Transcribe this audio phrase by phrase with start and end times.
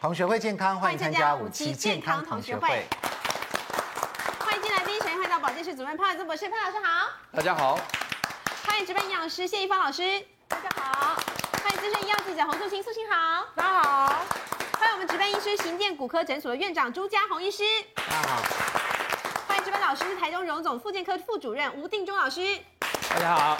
[0.00, 2.86] 同学会健康，欢迎参加五期健康同学会。
[4.38, 7.10] 欢迎进来第一线，欢迎到保健室主任潘伟宗博士，潘老师好。
[7.32, 7.80] 大家好。
[8.64, 11.16] 欢迎值班营养师谢一芳老师，大家好。
[11.64, 14.24] 欢迎资深医药记者洪素卿，素卿好，大家好。
[14.78, 17.64] 欢迎我们值班医师行健骨科诊所的院长朱家宏医师，
[17.96, 18.42] 大家好。
[19.48, 22.56] 欢迎值班老师台中荣总复健科副主任吴定中老师，
[23.10, 23.58] 大家好。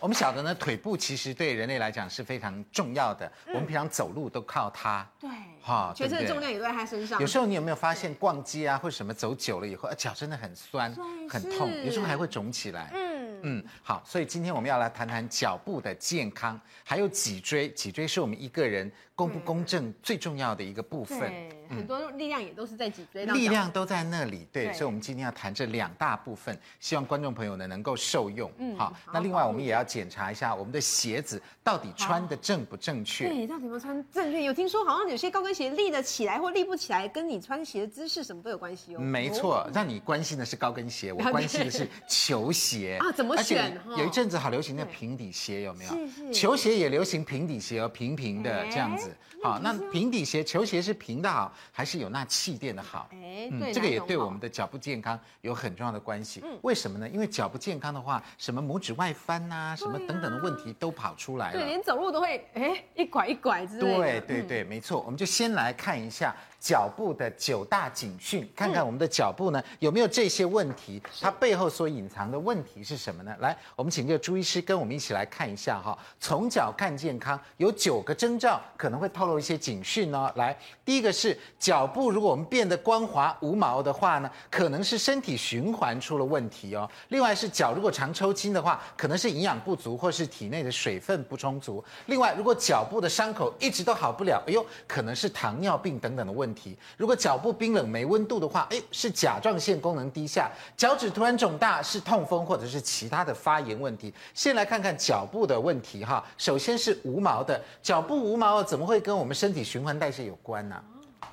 [0.00, 3.26] 我们晓得呢，腿部其实对人类来讲是非常重要的。
[3.46, 5.06] 嗯、我们平常走路都靠它。
[5.18, 5.28] 对。
[5.60, 7.20] 哈，全身的重量也都在它身上。
[7.20, 10.94] 有时候你有没有发现逛街啊，或者什么走久了以后，脚真的很酸，
[11.28, 12.90] 很痛，有时候还会肿起来。
[12.94, 13.64] 嗯嗯。
[13.82, 17.68] 好，所以今天我们要来谈谈脚部的健康，还有脊椎。
[17.70, 21.32] 脊椎是我们一个人公不公正最重要的一个部分。
[21.68, 23.26] 很多力量也都是在脊椎。
[23.26, 24.46] 力量都在那里。
[24.52, 24.66] 对。
[24.66, 28.50] 对，所以，我们今天要谈这两大部分，希望观众朋友呢能够受用。
[28.58, 28.76] 嗯。
[28.76, 33.28] 好，那另外我们也要检查一下我们的鞋子到底穿的正不正确。
[33.28, 34.42] 对，到底有没有穿正确？
[34.42, 38.98] 有听说好像有些高跟鞋立得起来或立不起来，跟你穿鞋的姿势什么都有关系哦。
[39.00, 43.12] 没错，让你关心的是高跟鞋，我关心的是球鞋啊。
[43.12, 43.78] 怎么选？
[43.96, 45.90] 有一阵子好流行的平底鞋，有没有？
[45.92, 46.32] 是是。
[46.32, 49.14] 球鞋也流行平底鞋哦，平平的这样子。
[49.42, 53.08] 好，那平底鞋、球鞋是平的好，还是有那气垫的好？
[53.12, 56.42] 哎，对，这个也对我们的脚部健康有很重要的关系。
[56.62, 57.08] 为什么呢？
[57.08, 61.58] 因为脚部健康的话，什么拇指外翻呐，什么等等的问题都跑出来了。
[61.58, 63.96] 对，连走路都会哎一拐一拐之类的。
[63.96, 65.00] 对对对，没错。
[65.00, 66.34] 我们就先来看一下。
[66.60, 73.34] 脚部的九大警讯，看看我们的脚部呢有没有这些问题，它背后所隐藏的问题是什么呢？
[73.38, 75.96] 来，我们请这个朱医师跟我们一起来看一下哈。
[76.18, 80.30] 从脚看健康，有九个征兆可能会透露一些警讯哦。
[80.34, 86.90] 来，第一个是脚部如果我们变得光滑无毛的话呢，可能是身体循环出了问题哦。
[87.08, 91.82] 另外是脚如果常抽筋的话，可能是营养不足或是体内的水分不充足。
[92.06, 96.47] 另外，如果脚部的伤口一直都好不了，哎呦，可能是糖尿病等等的问题。
[96.48, 104.12] 问题，如果脚部冰冷没温度的话，哎，是甲状腺功能低下；脚趾突然肿大，是痛风或者是其他的发炎问题。
[104.32, 110.82] 先来看看脚部的问题哈，首先是无毛的脚部无毛，怎么会跟我们身体循环代谢有关呢？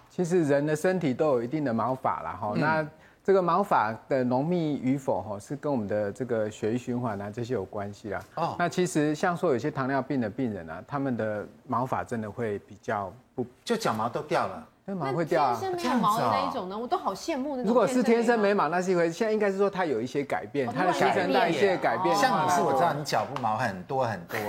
[0.09, 2.85] 其实人的身体都有一定的毛发了哈，那
[3.23, 8.23] 这个毛发的浓密与否哈，是跟我们的这个血液循环啊这些有关系啦。
[8.35, 14.67] 哦，那其实像说有些糖尿病的病人啊，他们的毛发真的会比较不，就脚毛都掉了。
[14.87, 15.57] 那毛会掉啊？
[15.59, 16.77] 天生没有毛的那一种呢？
[16.77, 17.67] 我都好羡慕那种。
[17.67, 19.13] 如果是天生没毛，那是一回事。
[19.13, 22.15] 现在应该是说它有一些改变，它的新陈代谢改变。
[22.15, 24.39] 像你是我知道你脚部毛很多很多，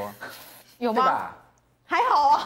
[0.78, 1.30] 有吗？
[1.88, 2.45] 还好啊，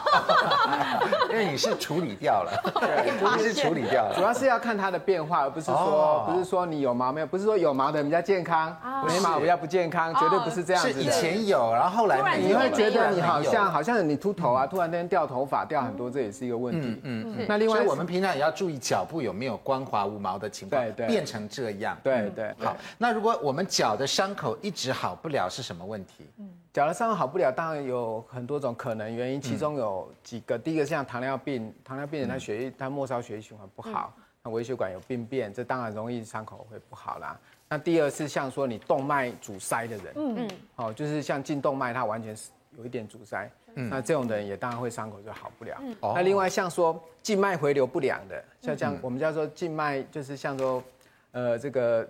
[1.45, 8.75] 为你是处理掉了， 对，你是处理掉了，主要是要看它的变化，而不是说不是说你有毛没有，不是说有毛的比较健康，
[9.07, 10.93] 没毛比较不健康，绝对不是这样子。
[10.93, 16.99] 是以前有，然后后来你会觉得你好像好像你秃头啊，突然间掉头发掉很多，这也是一个问题。
[17.03, 17.45] 嗯嗯。
[17.47, 21.97] 那另外我们平常也要注意脚部有没有光滑无毛的情况，对对，变成这样。
[22.03, 22.53] 对对。
[22.59, 26.29] 好，那如果我们脚的伤口一直好不了，是什么问题？
[26.39, 26.49] 嗯。
[26.73, 30.57] 脚的伤口好不了，当然有很多种可能原因，其中有几个。
[30.57, 37.39] 第一个像糖尿病，糖尿病人他血液他末梢血液循环不好，那微血管有病变，这当然容易伤口会不好啦。
[37.69, 40.35] 那第二是像说你动脉阻塞的人，嗯。
[40.37, 45.77] 嗯，哦，就是像颈动脉它完全是有一点阻塞，嗯，那这种的人也当然会伤口就好不了。
[45.81, 50.83] 嗯，那另外像说静脉回流不良的，像像我们叫做静脉，就是像说，
[51.31, 52.07] 呃，这个。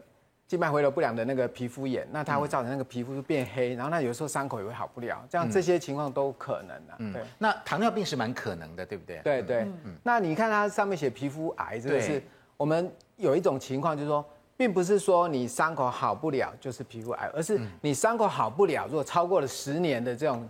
[0.51, 6.93] 静脉回流不良的那个皮肤炎，那它会造成那个皮肤就变黑，然后那有时候伤口也会好不了，这样这些情况都可能的。
[6.97, 7.21] 嗯，对。
[7.37, 9.21] 那糖尿病是蛮可能的，对不对？
[9.23, 9.61] 对对。
[9.85, 9.95] 嗯。
[10.03, 12.21] 那你看它上面写皮肤癌，这个是
[12.57, 14.25] 我们有一种情况，就是说，
[14.57, 20.45] 并不是说你伤口好不了就是皮肤癌，而是你伤口好不了，如果超过了十年的这种，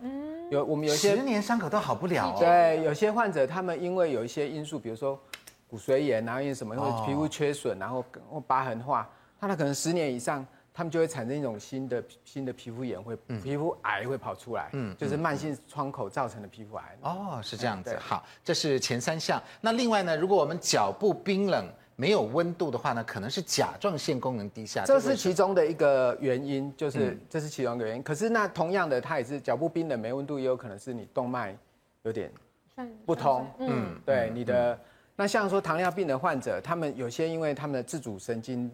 [0.49, 2.35] 有我们有些十年伤口都好不了。
[2.39, 5.19] 对，有些患者他们因为有一些因素，比如说
[5.69, 9.07] 骨髓炎，然后因为什么，因为皮肤缺损，然后或疤痕化。
[9.47, 16.97] 那可能十年以上，他们就会产生一种新的新的皮肤炎，会皮肤癌会跑出来，嗯，就是慢性窗口造成的皮肤癌。
[17.01, 17.97] 哦，是这样子。
[17.99, 19.41] 好，这是前三项。
[19.59, 28.03] 那另外呢，如果我们脚部冰冷没有温度的话呢，可能是甲状腺功能低下，这是其中的一个原因，就是这是其中一个原因。
[28.03, 31.57] 可是那同样的，它也是脚部冰冷没温度，也有可能是你动脉
[32.03, 32.31] 有点
[33.05, 33.45] 不通。
[33.59, 34.79] 嗯，对，你的
[35.15, 38.71] 那像说糖尿病的患者，他们有些因为他们的自主神经。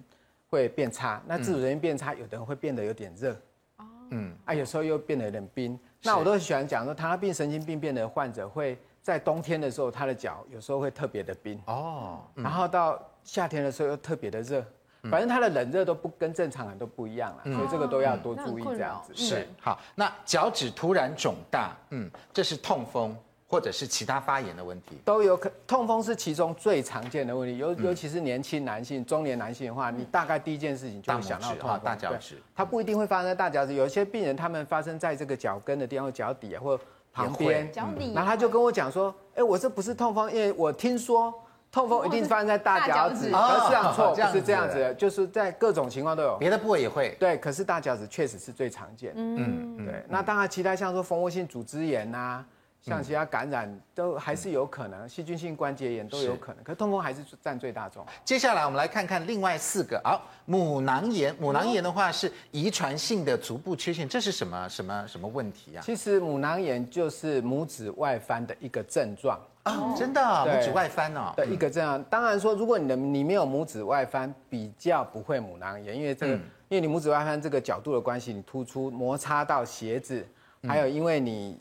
[0.50, 3.34] 会变差，那自主神经变差，有的人会变得有点热，
[3.78, 5.78] 哦，嗯，啊，有时候又变得有点冰。
[6.04, 14.64] 那我都喜欢讲说，糖尿病神经病变的患者会在冬天的时候，他的脚有时候会特别的冰，哦，然后到夏天的时候又特别的热，
[15.04, 19.14] 反正他的冷热都不跟正常人都不一样了，所以这个都要多注意这样子。
[19.16, 23.16] 是，好，那脚趾突然肿大，嗯，这是痛风。
[23.50, 24.98] 或者是其他发炎的问题？
[25.06, 31.80] 都有可，痛风是其中最常见的问题，尤尤其是年轻男性、中年男性的话，你大概第一件事情就会想到痛风。
[31.82, 36.78] 大脚趾，它不一定会发生在大脚趾，有一些病人他们发生在这个脚跟的地方、脚底啊，或
[37.14, 37.72] 旁边。
[37.72, 38.12] 脚底。
[38.14, 41.34] 然后他就跟我讲说：“哎，我这不是痛风，因为我听说
[41.72, 46.36] 痛风一定发生在大脚趾。”可是这样错，不是这样子的，就是在各种情况都有。
[46.38, 47.16] 别的部位也会。
[47.18, 49.14] 对，可是大脚趾确实是最常见。
[49.16, 50.04] 嗯，对。
[50.10, 52.44] 那当然，其他像说蜂窝性组织炎呐。
[52.88, 58.06] 像其他感染都还是有可能，细菌性关节炎都有可能，可是痛风还是占最大宗。
[58.24, 65.82] 接下来我们来看看另外四个，好，母囊炎，母囊炎的话是遗传性的足部缺陷，这是什么什么什么问题啊？
[65.84, 69.38] 其实母囊炎就是拇指外翻的一个症状。
[69.64, 72.02] 啊，真的，拇指外翻哦，的一个症状。
[72.06, 76.34] 当然说，如果你的你没有拇指外翻，比较不会母囊炎，因为这个，
[76.70, 80.26] 因为你拇指外翻这个角度的关系，你突出摩擦到鞋子，
[80.66, 81.60] 还有因为你。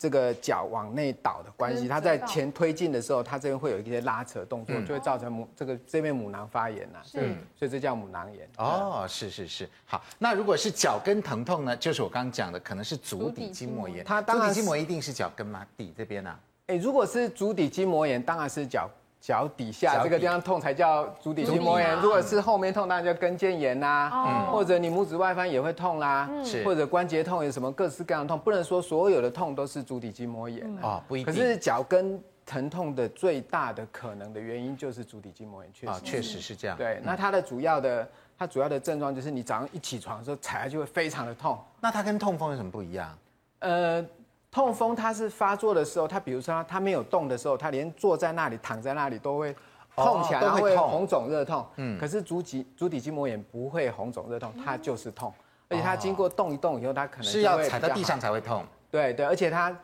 [0.00, 7.00] 这个脚往内倒的关系，它在前推进的时候，它这边会有一些拉扯动作，就会造成母这个这边母囊发炎呐。
[7.04, 7.18] 是，
[7.54, 8.48] 所以这叫母囊炎。
[8.56, 9.68] 哦，是是是。
[9.84, 11.76] 好，那如果是脚跟疼痛呢？
[11.76, 14.02] 就是我刚刚讲的，可能是足底筋膜炎。
[14.02, 15.66] 它足底筋膜一定是脚跟吗？
[15.76, 16.34] 底这边呢？
[16.68, 18.88] 哎，如果是足底筋膜炎，当然是脚。
[19.20, 26.28] 脚底下这个地方痛才叫足底筋膜炎，如果是后面痛，当然叫跟腱炎呐，或者你拇指外翻也会痛啦，
[26.64, 31.32] 或者关节痛有什么各式各样的痛，不能说所有的痛都是足底筋膜炎啊，不一定。
[31.32, 36.74] 可是脚跟疼痛的最大的可能的原因就是足底筋膜炎，确实，确实是这样。
[36.78, 38.08] 对，那它的主要的，
[38.38, 41.62] 它主要的症状就是你早上一起床的时候踩下去会非常的痛。
[41.78, 43.18] 那它跟痛风有什么不一样？
[43.58, 44.02] 呃。
[44.50, 49.54] 痛风它是发作的时候，它比如说它没有动的时候，它连坐在那里、躺在那里都会
[49.94, 51.64] 痛起来，都会红肿热痛。
[51.76, 55.32] 嗯，可是足底足底筋膜炎不会红肿热痛，它就是痛，
[55.68, 58.64] 而且它经过动一动以后，它可能是要踩在地上才会痛。
[58.90, 59.76] 对对，而且它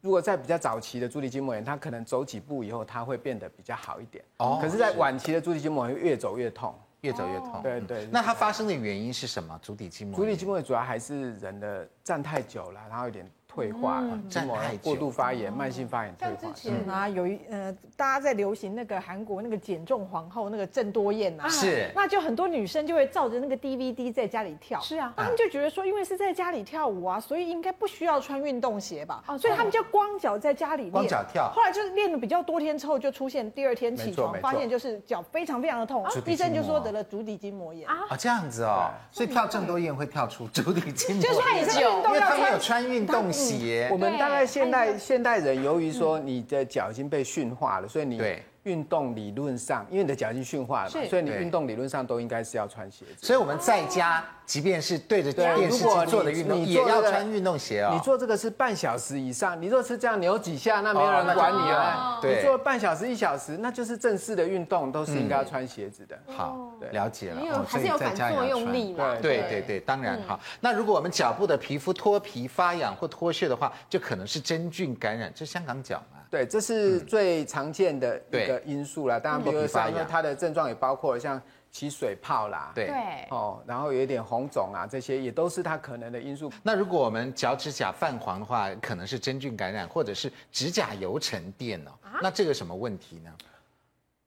[0.00, 4.24] 如果在比较早期的足底筋膜炎，它可能走几步以后，它会变得比较好一点。
[4.36, 7.60] 哦，可是，在晚期的足底筋膜炎越走越痛，越走越痛。
[7.64, 9.58] 对对，那它发生的原因是什么？
[9.60, 10.24] 足底筋膜炎？
[10.24, 13.28] 足底筋膜炎主要还是人的站太久了，然后有点。
[13.54, 16.34] 退化了，筋膜过度发炎，慢性发炎退化。
[16.42, 24.80] 像之前啊，有一呃，大家在流行那个韩国那个减重皇后那个郑多燕呐，是，那就很多女生就会照着那个 DVD 在家里跳。
[24.80, 29.22] 是啊，他们就觉得说，因为是在家里跳舞啊，所以应该不需要穿运动鞋吧？
[29.38, 31.48] 所以他们就光脚在家里练，光脚跳。
[31.54, 37.88] 后来就是练了比较多天之后，就出现第二天起床发现就是脚非常非常的痛，医生就说得了足底筋膜炎。
[37.88, 38.16] 啊。
[38.18, 43.43] 这样子哦，所以跳郑多燕会跳出足底筋膜炎，就是他也是运动，因为他没有穿运动鞋。
[43.90, 44.14] 我们。
[44.16, 48.18] 大概现代现代人，由于说你的脚已经被驯化了，所以你
[48.64, 53.26] 运动理论上，因为你的脚已经驯化了嘛，所以你运动理论上都应该是要穿鞋子。
[53.26, 54.24] 所以我们在家。
[54.46, 57.94] 即便是对着电视机做的运动，也要穿运动鞋啊。
[57.94, 62.20] 你做这个是半小时以上，你若是这样扭几下，那没有人管你了。
[62.22, 66.18] 你做半小时一小时，那就是正式的运动，都是应该要穿鞋子的。
[66.36, 67.40] 好，了解了。
[67.40, 69.16] 因为还是有反作用力嘛。
[69.16, 70.38] 对对对，当然好。
[70.60, 75.32] 那如果我们脚部的皮肤脱皮、发痒或脱屑的话，就可能是真菌感染。
[75.34, 76.13] 这是香港脚嘛？
[76.34, 79.18] 对，这是最常见的一个因素啦。
[79.18, 81.40] 当然，比如说因为它的症状也包括了像。
[81.74, 82.88] 起水泡啦，对，
[83.30, 86.48] 哦，然后有一点红肿啊，这些也都是它可能的因素。
[86.62, 91.90] 那如果我们脚趾甲泛黄的话，可能是真菌感染，或者是指甲油沉淀哦。
[92.00, 93.30] 啊、那这个什么问题呢？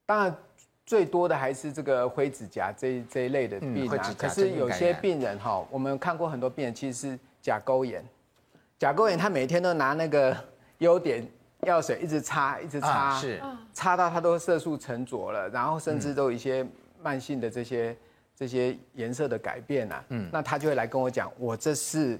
[0.05, 0.35] 当然，
[0.85, 3.97] 最多的还是这个灰指甲这一这一类的病啊。
[4.09, 8.03] 嗯、可是有些病人哈，我们看过很多病人，其实是甲沟炎。
[8.77, 10.35] 甲沟炎他每天都拿那个
[10.79, 11.25] 优碘
[11.61, 13.41] 药水一直擦，一直擦，啊、是。
[13.73, 16.65] 擦到它都色素沉着了，然后甚至都有一些。
[16.99, 17.95] 慢性的这些
[18.35, 22.19] 这些颜色的改变啊，嗯，那他就会来跟我讲，我这是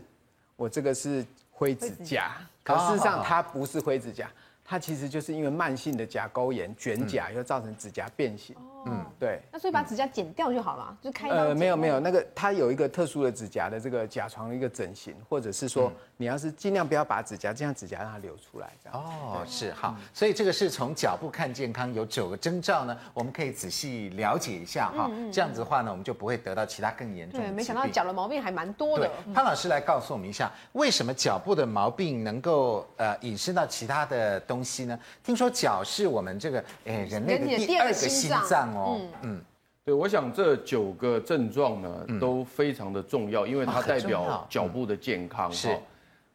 [0.56, 4.30] 我这个是灰指甲，可事实上它不是灰指甲，
[4.64, 8.56] 它其实就是因为慢性的甲沟炎卷甲，又造成指甲变形。
[8.92, 9.40] 嗯，对。
[9.52, 11.30] 那所以把指甲剪掉就好了，就开。
[11.30, 19.00] 呃，没有没有，那个它有一个特殊的指甲的这个甲床的一个整形，或者是说你要是尽量不要把指甲这样指甲让它流出来，这样。
[19.00, 25.10] 哦，是好，所以这个是从脚部看健康有九个征兆呢，我们可以仔细了解一下哈。
[25.32, 27.46] 这样子的话呢，我们就不会得到其他更严重的。
[27.48, 29.10] 对，没想到脚的毛病还蛮多的。
[29.34, 34.98] 潘老师来告诉我们一下，为什么脚部的毛病能够呃引申到其他的东西呢？
[35.24, 39.42] 听说脚是我们这个哎人类的第二个心脏哦，嗯。
[39.84, 45.50] 对，我想这九个症状呢都非常的重要，因为它代表脚部的健康。
[45.50, 45.74] 是，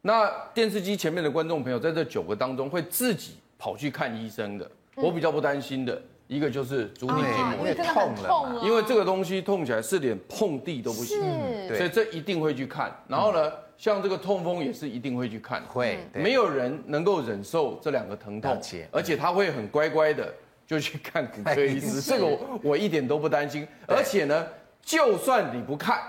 [0.01, 7.75] 那电视机前面的观众朋友，在这九个当中会自己跑去看医生的，我比较不担心的一个就是足底筋膜炎。
[7.77, 11.19] 痛了，因为这个东西痛起来是连碰地都不行，
[11.67, 12.91] 所以这一定会去看。
[13.07, 18.59] 然后呢，像这个痛风也是一定会去看，会，没有人能够忍受这两个疼痛，
[18.91, 20.33] 而且他会很乖乖的
[20.65, 23.67] 就去看骨科医师，这个我我一点都不担心。
[23.87, 24.47] 而且呢，
[24.81, 26.01] 就算你不看，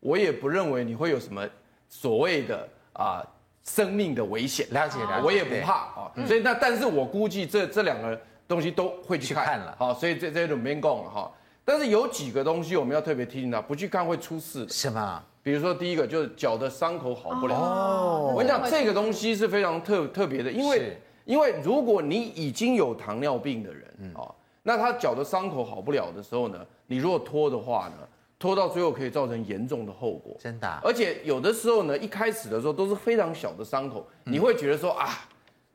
[0.00, 1.48] 我也不认为你会有什么
[1.88, 3.24] 所谓的啊
[3.64, 4.66] 生命的危险。
[4.70, 6.12] 了解了解，我也不怕啊。
[6.26, 11.32] 所以那但是我估计这这两个东西都会去看了，好，所以这这种没讲了哈。
[11.64, 14.68] 但是有几个东西我们要特别提醒他，不去看会出事。
[14.68, 15.22] 什么？
[15.44, 17.54] 比如说第一个就是脚的伤口好不了。
[17.56, 18.32] 哦。
[18.32, 21.00] 我跟你讲，这个东西是非常特特别的，因为
[21.32, 24.28] 因为如果你已经有糖尿病的人啊，
[24.64, 26.58] 那他脚的伤口好不了的时候呢，
[26.88, 28.06] 你如果拖的话呢，
[28.38, 30.36] 拖到最后可以造成严重的后果。
[30.38, 30.68] 真的。
[30.84, 35.26] 而且有的时候呢，一开始的时候都是非常小的伤口，你会觉得说啊，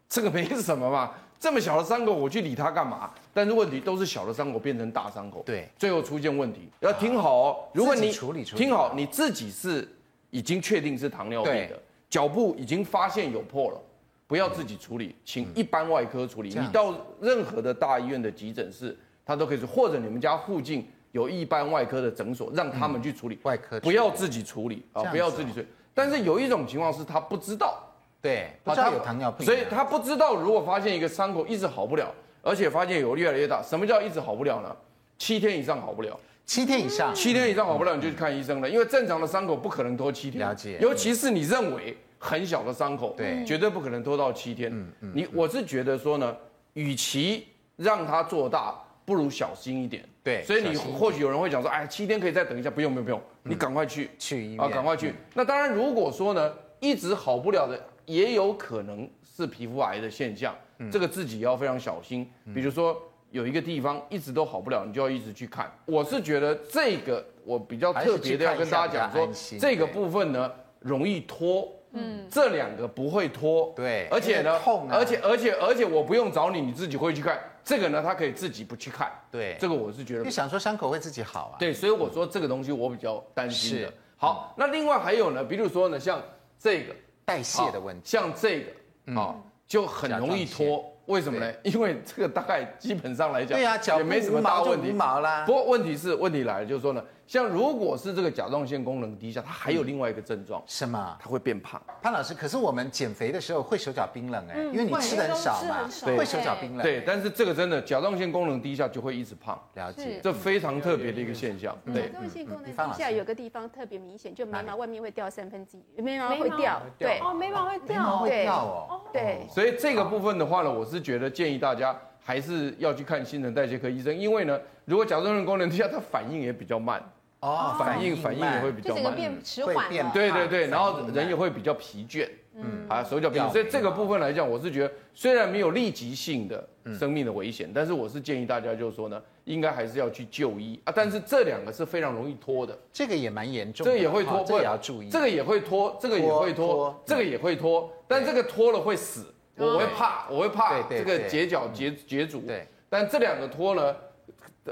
[0.07, 1.11] 这个没什么嘛。
[1.39, 3.11] 这么小的伤口，我去理它干嘛？
[3.33, 6.69] 但是问题都是小的伤口变成大伤口，对，最后出现问题。
[6.81, 8.11] 要听好哦，如果你
[8.43, 9.87] 听好，你自己是
[10.29, 13.81] 已经确定是糖尿病的，脚部已经发现有破了，
[14.27, 16.49] 不要自己处理，请一般外科处理。
[16.49, 23.39] 你到任何的大医院的急诊室，他都可以说，或者你们家附近有一般外科的诊所，让他们去处理。
[23.43, 25.65] 外科不要自己处理啊，不要自己处理。
[25.93, 27.81] 但是有一种情况是他不知道。
[28.19, 34.75] 对，不知道有糖尿病，所以他不知道，如果发现一个伤口一直好不了，而且发现有越来越大，什么叫一直好不了呢？
[35.19, 40.45] 七天以上好不了，七天以上，七天以上好不了，你就去看医生了，因为正常的伤口不可能拖七天。
[40.45, 41.95] 了解，尤其是你认为
[42.27, 44.71] 很小的伤口，对，绝对不可能拖到七天。
[44.71, 46.35] 嗯嗯，你我是觉得说呢，
[46.73, 50.03] 与其让它做大，不如小心一点。
[50.23, 55.13] 对，所以你或许有人会讲说，哎，七天可以再等一下，不用不用不用，你赶快去去医院啊，赶快去。
[55.33, 57.79] 那当然，如果说呢，一直好不了的。
[58.07, 60.55] 也有可能是皮肤癌的现象，
[60.89, 62.25] 这个自己要非常小心。
[62.55, 62.97] 比如说
[63.31, 65.69] 有一个地方一直都好不了，你就要一直去看。
[65.83, 69.29] 我是觉得这个我比较特别的要跟大家讲说，
[69.59, 77.39] 这个部分呢容易拖，嗯，这两个不会拖，对，而且呢，而且而且而且我不用找你，你自己会去看。
[77.63, 80.23] 这个呢，他可以自己不去看，对，这个我是觉得。
[80.23, 81.59] 你想说伤口会自己好啊？
[81.59, 83.93] 对，所以我说这个东西我比较担心的。
[84.15, 86.21] 好，那另外还有呢，比如说呢，像
[86.59, 86.93] 这个。
[87.27, 89.35] 代谢的问题，像这个啊，
[89.67, 90.81] 就很容易拖。
[91.07, 91.53] 为什么呢？
[91.61, 94.93] 因为这个大概基本上来讲，对呀，脚也没什么大问题。
[94.93, 95.43] 毛啦。
[95.45, 97.03] 不过问题是，问题来了，就是说呢。
[97.27, 101.17] 像如果是这个甲状腺功能低下，它还有另外一个症状，什么？
[101.21, 101.79] 它会变胖。
[102.01, 106.81] 潘老师，可是我们减肥的时候会手脚冰冷哎，因为你吃的很少嘛，会手脚冰冷。
[106.81, 111.77] 对，但是这个真的甲状腺功能低下就会一直胖，了解，这非常特别的一个现象。
[111.85, 119.45] 对，甲状腺功能低下有个地方特别明显，就眉毛外面会掉三分之一，眉毛会掉，对，哦，眉毛会掉，会掉哦，对。
[119.49, 121.93] 所以这个部分的话呢，我是觉得建议大家
[122.23, 127.03] 还是要去看新陈代谢科医生，因为呢，如果甲状腺功能低下，它反应也比较慢。
[127.39, 136.67] 哦，反应反应也会比较慢，变迟缓，对对对，然后人也会比较疲倦，嗯，啊，手脚冰冷，所以这个部分来讲，我是觉得虽然没有立即性的
[136.97, 140.93] 生命的危险，但是我是建议大家就是说呢，应该还是要去就医啊。
[140.95, 153.95] 但是这两个是非常容易拖的，这个也蛮严重，这个也会拖，这个也要注意，这个也会拖，这个也会拖，这个也会拖，但这个拖了会死，我会怕，我会怕这个结角结结组，对，但这两个拖呢？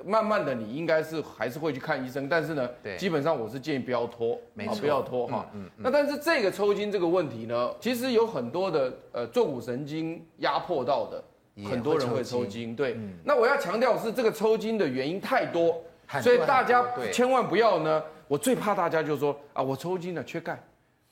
[0.03, 5.49] 慢慢的，你应该是还是会去看医生，但是呢，对，基本上我是建议不要拖，没错，不要拖哈。
[5.53, 11.23] 嗯，那但是这个抽筋这个问题呢，其实有很多的呃坐骨神经压迫到的，
[11.69, 12.75] 很多人会抽筋。
[12.75, 15.81] 对，那我要强调是这个抽筋的原因太多，
[16.21, 18.03] 所以大家千万不要呢。
[18.27, 20.59] 我最怕大家就说啊，我抽筋了，缺钙。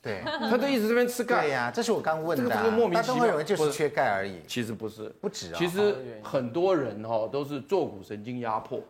[0.03, 1.43] 对， 他都一直这边吃钙。
[1.43, 2.43] 对呀，这是我刚问的。
[2.43, 4.41] 这个莫名其妙，认为就是缺钙而已。
[4.45, 5.55] 其实不是，不止啊。
[5.57, 8.81] 其实很多人哈都是坐骨神经压迫。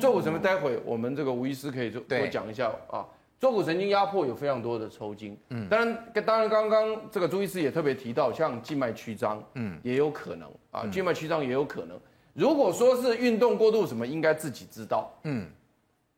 [0.00, 3.06] 坐骨神经，待会我们这个吴医师可以多讲一下啊。
[3.38, 5.36] 坐骨神经压迫有非常多的抽筋。
[5.50, 5.68] 嗯。
[5.68, 12.00] 当然，当然，刚刚这个朱医师也特别提到，像静脉曲张，嗯，也有可能啊，静脉曲张也有可能。
[12.32, 15.12] 如果说是运动过度什么，应该自己知道。
[15.24, 15.46] 嗯。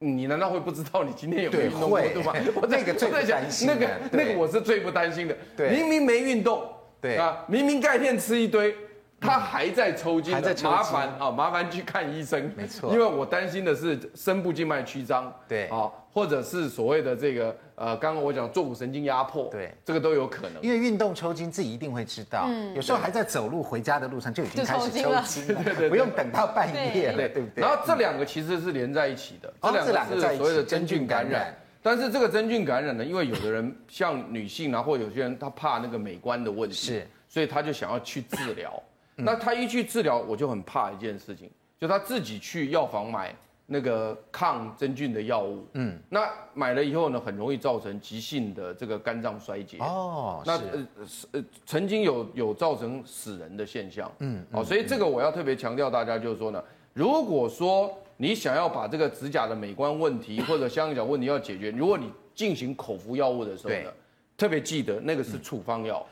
[0.04, 2.32] 你难道会不知道你今天有没有运动过对吗？
[2.61, 5.37] 我那个最担心，那个那个我是最不担心的。
[5.70, 6.62] 明明没运动，
[7.00, 8.75] 对啊，明明钙片吃一堆，
[9.25, 12.52] 他还在抽筋，麻烦啊，麻烦去看医生。
[12.57, 20.62] 没错，因为我担心的是深部静脉曲张，对啊，或者是所谓的这个呃，刚刚我讲坐骨神经压迫，对，这个都有可能。
[20.62, 25.25] 因为运动抽筋自己一定会知道，嗯有时候还在走路回家的路上就已经开始抽筋了，
[25.64, 27.62] 对对，不用等到半夜了，对不对？
[27.62, 31.54] 然后这两个其实是连在一起的，这两个是所谓的真菌感染。
[31.83, 38.83] 但是这个真菌感染呢，因为有的人像女性啊，或有些人他怕那个美观的问题，是，所以他就想要去治疗。
[39.16, 43.35] 那他一去治疗，我就很怕一件事情，就他自己去药房买
[43.66, 49.78] 那个抗真菌的药物，嗯，那买了以后呢，很容易造成急性的这个肝脏衰竭。
[49.78, 50.42] 哦。
[50.44, 50.87] 那呃
[51.33, 63.92] 呃曾经有有造成死人的现象，嗯，哦，所以这个我要特别强调大家就是说呢，如果说你想要把这个指甲的美观问题或者香港脚问题要解决，如果你进行口服药物的时候呢，
[64.37, 66.05] 特别记得那个是处方药，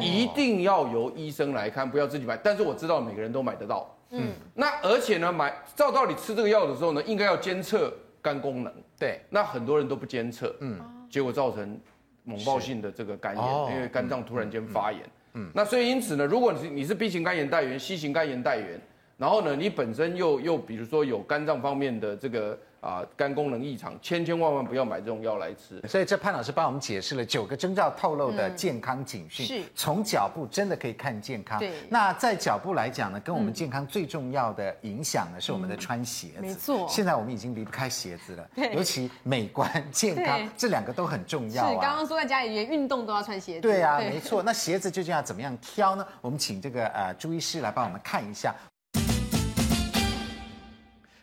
[0.00, 2.36] 一定要由医生来看，不要自己买。
[2.36, 3.96] 但是我知道每个人都买得到。
[4.10, 8.72] 嗯，那而且呢，买照道理吃这个药的时候呢，应该要监测肝功能。
[8.98, 11.80] 对，那很多人都不监测，嗯，结果造成
[12.24, 15.00] 猛爆性的这个肝炎，因为肝脏突然间发炎。
[15.34, 18.80] 嗯，那所以因此呢，如果你是你是 B 型肝炎带源、C 型肝炎带原，
[19.20, 22.58] 然后呢，你本身又又比如说有肝脏方面的这个。
[22.80, 25.86] 啊，肝功能异常，千千万万不要买这种药来吃。
[25.86, 29.44] 所以这潘老师帮我们解释了九个征兆透露的健康警讯。
[29.44, 31.58] 是，从脚部真的可以看健康。
[31.58, 31.72] 对。
[31.90, 36.40] 那在脚步来讲呢，跟我们健康最重要的影响呢，是我们的穿鞋子。
[36.40, 36.86] 没错。
[36.88, 38.48] 现在我们已经离不开鞋子了。
[38.54, 38.72] 对。
[38.72, 41.68] 尤其美观健康这两个都很重要。
[41.68, 43.60] 是，刚刚说在家里连运动都要穿鞋子。
[43.60, 44.42] 对啊，没错。
[44.42, 46.06] 那鞋子究竟要怎么样挑呢？
[46.22, 48.54] 我们请这个呃朱医师来帮我们看一下。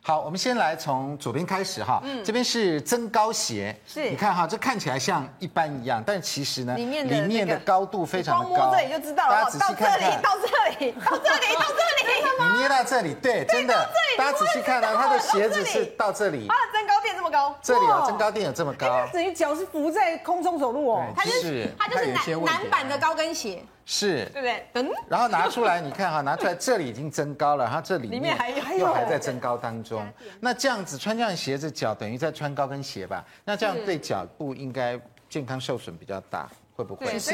[0.08, 2.00] 好，我们先来从左边开始哈。
[2.06, 8.56] 嗯，这边是增高鞋，是，你看哈，这看起来像一般一样，但其实呢，里面的、那个、里面的高度非常的高。
[8.56, 9.32] 光摸这里就知道了。
[9.32, 12.54] 大家仔细看看，到这里，到这里，到这里，到这里。
[12.54, 13.90] 你捏到这里，对，真的。
[14.18, 16.48] 大家仔细看到它的鞋子是到这里。
[16.48, 17.54] 它的增高垫这么高。
[17.62, 19.06] 这里啊，增高垫有这么高。
[19.12, 21.04] 等于脚是浮在空中走路哦。
[21.18, 23.62] 它就是它就是男男版的高跟鞋。
[23.90, 24.66] 是，对不对？
[24.74, 30.06] 等，然后拿出来，你看哈， 拿出来这里已经增高了，然后这里面还又还在增高当中。
[30.42, 33.26] 那这样子穿这样的鞋子，脚等于在穿高跟鞋吧？
[33.46, 37.08] 那这样对脚部应该健康受损比较大，会不会？
[37.08, 37.32] 其实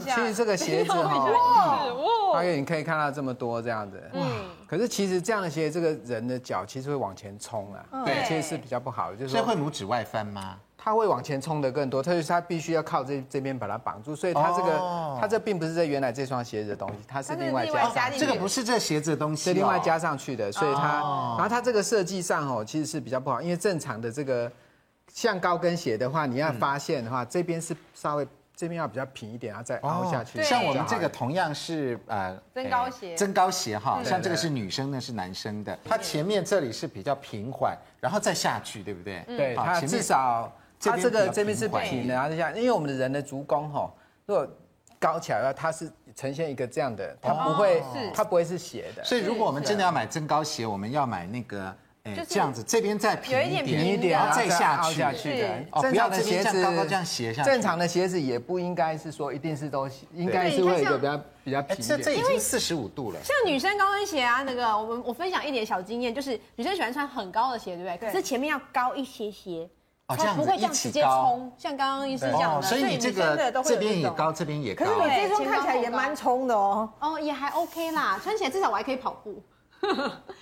[0.00, 1.86] 其实这个鞋子哈，
[2.32, 4.26] 哇， 因为你可以看到这么多这样子，哇，
[4.66, 10.58] 可是其实这样的鞋，这个人的脚其实会往前冲啊，对，其实是比较不好的，就是会拇指外翻吗？
[10.84, 18.26] 它会往前冲的更多，特别是它必须要靠这这边把它绑住，所以它这个、哦、它这并不是在原来这双鞋子的东西，它是另外加上去的。
[18.26, 24.50] 这个不是这鞋子的东西，是另外加上去的，所以它，哦、然后它这个设计上哦，其实是比较不好，因为正常的这个
[25.06, 30.40] 像高跟鞋的话，你要发现的话，嗯、这边是稍微这边要比较平一点，然后再凹下去。
[30.40, 39.22] 哦、像我们这个同样是呃增高鞋，增高鞋哈，像这个是女生的，是男生的，它前面这里是比较平缓，然后再下去，对不对？
[39.28, 40.52] 对，它至少。
[40.82, 43.92] 它这个这边是平的，然后像因为我们的人的足弓哈，
[44.26, 44.48] 如果
[44.98, 47.82] 高起来的话，它是呈现一个这样的，它不会，
[48.14, 49.02] 它不会是斜的。
[49.02, 55.64] 所以如果我们真的要买增高鞋，我们要买那个，哎，这样子，这边再平一点，平一点，然后再下去的。
[55.80, 57.50] 正常的鞋子，这样斜下去。
[57.50, 61.98] 正常的鞋子也不应该是说一定是都，应该是会有一个比较比较平一点。
[61.98, 63.18] 这这已经四十五度了。
[63.24, 68.08] 像女生高跟鞋啊，那个我们我分享一点小经验，就是女生喜欢穿很高的鞋，对不对？
[68.08, 69.68] 可是前面要高一些些。
[70.16, 74.84] 它不会这样直接冲，像刚刚医师讲的，所以你这个这边也高，这边也高。
[74.84, 76.88] 可是你这双看起来也蛮冲的哦。
[77.00, 79.42] 哦，也还 OK 啦，穿起来至少我还可以跑步。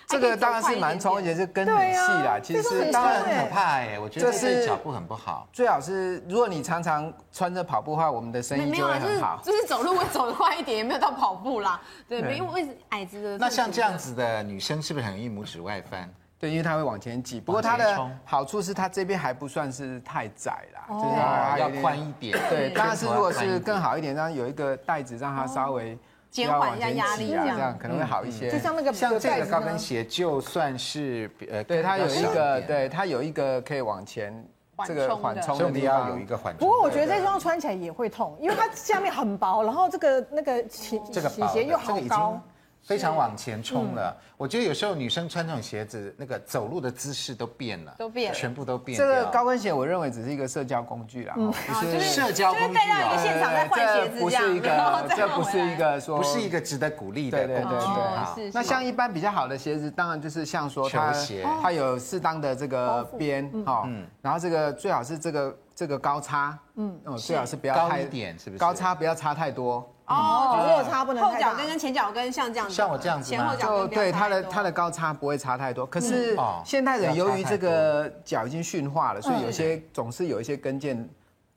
[0.07, 2.39] 这个当然是蛮冲，而且是跟很细啦。
[2.43, 5.49] 其实当然很可怕哎，我觉得这是脚步很不好。
[5.51, 9.41] 最好是如果你常常穿着跑步的话，我们的声音就会很好。
[9.43, 11.81] 就是走路会走得快一点，也没有到跑步啦。
[12.07, 13.39] 对，因为矮子的。
[13.39, 16.13] 那像这样子的女生是不是很容易拇指外翻？
[16.41, 17.39] 对，因为它会往前挤。
[17.39, 22.35] 不过它的好处是它这边还不算是太窄啦，就是它要宽一点。
[22.49, 25.99] 对，但是如果是更好一点，让有一个带子让它稍微
[26.31, 27.77] 减缓一下压力，这样。
[27.79, 28.51] 可能会好一些。
[28.51, 34.33] 就像那个像这个高跟鞋，就算是呃，对，它有一个，对，它有一个可以往前
[34.87, 36.09] 这个缓冲的地方。
[36.09, 36.67] 有一个缓冲。
[36.67, 42.41] 不过我觉得这双穿起来也会痛，因为它下面很薄，然后这个那个鞋这个鞋又好高。
[42.83, 49.05] 非常往前冲了，我觉得有时候女生穿这种鞋子，那个走路的姿势都变了，都变了，全部都变了。
[49.05, 53.17] 这个高跟鞋，我认为只是一个社交工具啦，不是社交工具啊。
[53.23, 57.63] 现场在换鞋子这样，不是一个，这不是一个说，不是一个值得鼓励的工具。
[57.63, 58.51] 对对对。
[58.53, 61.13] 那像一般比较好的鞋子，当然就是像说它，
[61.63, 63.89] 它有适当的这个边哈，
[64.21, 68.59] 然后这个最好是这个这个高差，嗯，最好是不要太高一点，是不是？
[68.59, 69.89] 高差不要差太多。
[70.11, 71.25] 哦，落差不能。
[71.25, 75.87] 后脚跟跟前脚跟像这样子，像我这样子，前后脚跟对它的它的高差不会差太多。
[75.87, 81.07] 可是现代人由于这个脚已经驯化了，所以有些总是有一些跟腱。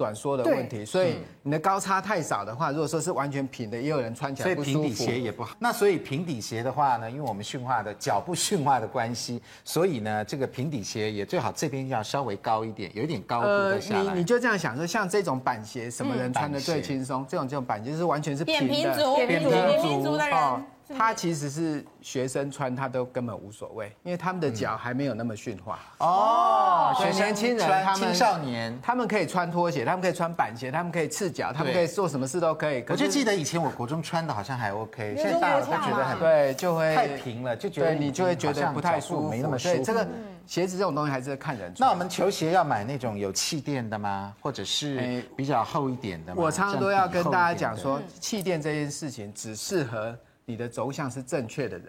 [0.04, 4.74] 短缩的问题，所以你的高差太少的话，如果说是完全平的，也有人穿起来不舒服。
[4.74, 5.56] 所以平底鞋也不好。
[5.60, 14.02] 那所以平底鞋的话呢，因为我们驯化的脚步驯化的关系，所以呢，这个平底鞋也最好这边要稍微高一点，有一点高度的下来。
[14.02, 17.26] 呃，你你就这样想说，像这种板鞋，什么人穿的最轻松？
[17.30, 20.66] 这种这种板鞋是完全是平的，扁平足，扁平足的人。
[20.98, 25.80] 他其实是学生穿，他都根本无所谓，因为他们的脚还没有那么驯化。
[26.00, 32.84] 哦，所以年轻人、他们青少年，他们可以穿拖鞋，他们可以穿板鞋，他们可以赤脚，他们可以做什么事都可以。
[32.90, 39.84] 我就记得以前我国中穿的好像还 OK，现在大了都觉得很对，就会太平了，就觉得你就会觉得不太舒服，没那么舒服。
[39.84, 40.08] 这个
[40.46, 41.74] 鞋子这种东西还是看人。
[41.78, 44.34] 那我们球鞋要买那种有气垫的吗？
[44.42, 46.42] 或者是比较厚一点的吗？
[46.44, 51.88] 我常常都要跟大家讲说，气垫这件事情只适合你的轴向是正确的人。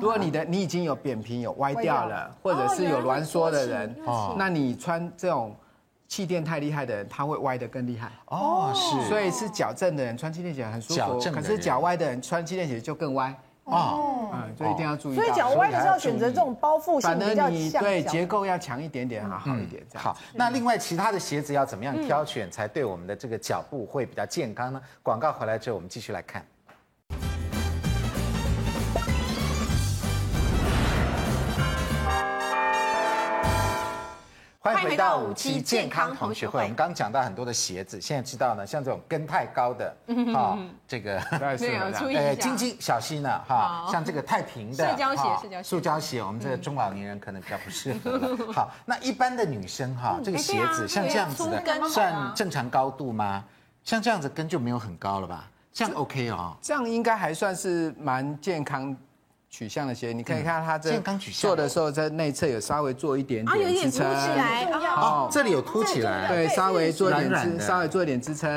[0.00, 5.54] 如果你的你已经有扁平有歪掉了，或者是有挛缩的人，哦，那你穿这种
[6.08, 8.10] 气垫太厉害的人，他会歪得更厉害。
[8.26, 13.34] 哦，是，所以是矫正的人穿气垫鞋很舒服，可是脚歪的人穿气垫鞋就更歪。
[13.64, 15.14] 哦，嗯，所以一定要注意。
[15.14, 19.84] 所以脚歪的时候选择这种包覆性比较强，对结构要强一点点，好好一点。
[19.90, 24.80] 这样好，那另外其他的鞋子要怎么样挑选才对我们的这个脚步会比较健康呢？
[25.02, 26.44] 广告回来之后，我们继续来看。
[34.62, 36.60] 欢迎回到五期健康同学会。
[36.60, 39.92] 我们刚刚讲到很多的鞋子，现在知道呢，像这种跟太高的，
[40.32, 41.20] 哈，这个
[41.58, 43.88] 没有注意一下，晶晶小心了哈。
[43.90, 48.52] 像这个太平的塑胶鞋，塑胶鞋，我们这个中老年人可能比较不适合。
[48.52, 53.44] 好，那一般的女生哈，这个鞋子像这样子的，算正常高度吗？
[53.82, 55.50] 像这样子跟就没有很高了吧？
[55.72, 58.96] 这样 OK 哦，这样应该还算是蛮健康
[59.52, 60.98] 取向的鞋，你可以看它这
[61.30, 64.10] 做的时候，在内侧有稍微做一点点支撑，
[64.96, 68.50] 哦，这里有凸起来，对，稍微做一点支，稍微做一点支撑，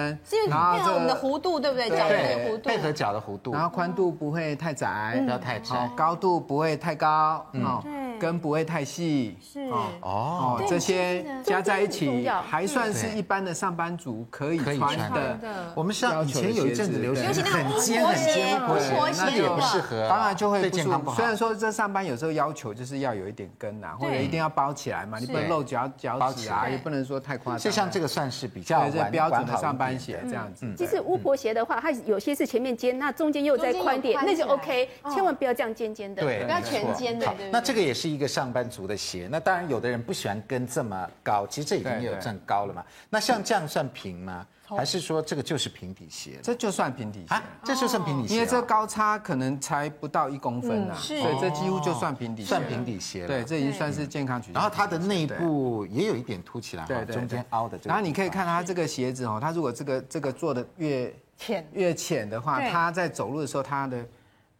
[0.48, 1.90] 然后配合我们的弧度对不对？
[1.90, 8.05] 脚的弧度，配合脚的弧度，然后宽度不会太窄，不要太窄，高度不会太高，嗯。
[8.19, 9.62] 跟不会太细，是
[10.01, 15.39] 哦，这些加在一起还算是一般的上班族可以穿的。
[15.75, 17.34] 我们像以前有一阵子流行很
[17.80, 21.13] 尖很尖的拖鞋，那也不适合，当然就会不舒服。
[21.15, 27.60] 虽然说这上班有时候要求就是要有一点跟啊，或者一定要包起来嘛，你不能露脚脚趾啊，也不能说太夸张。
[27.60, 30.65] 就像这个算是比较标准的上班鞋这样子。
[30.78, 34.89] 其实巫婆鞋的话，它有些是前面尖，那中间又再宽点，那就 OK。
[35.13, 37.28] 千万不要这样尖尖的，对，不要全尖的。
[37.51, 38.05] 那这个也是。
[38.06, 42.86] 是一个上班族的鞋，那当然有的人不喜欢跟这么高，其实这已经有算高了嘛。
[43.10, 44.46] 那像这样算平吗？
[44.68, 46.39] 还是说这个就是平底鞋？
[46.44, 53.28] 这就算平底鞋，这就算平底鞋，因为这高差可能才不到一公分啊，所以这几乎就算平底鞋，算平底鞋了。
[53.28, 54.62] 对，这已经算是健康取向。
[54.62, 57.80] 然后它的内部也有一点凸起来，对，中间凹的。
[57.84, 64.06] 然后你可以看它这个鞋子哦，它如果这个这个做的越浅越浅的话，它在走路的时候它的。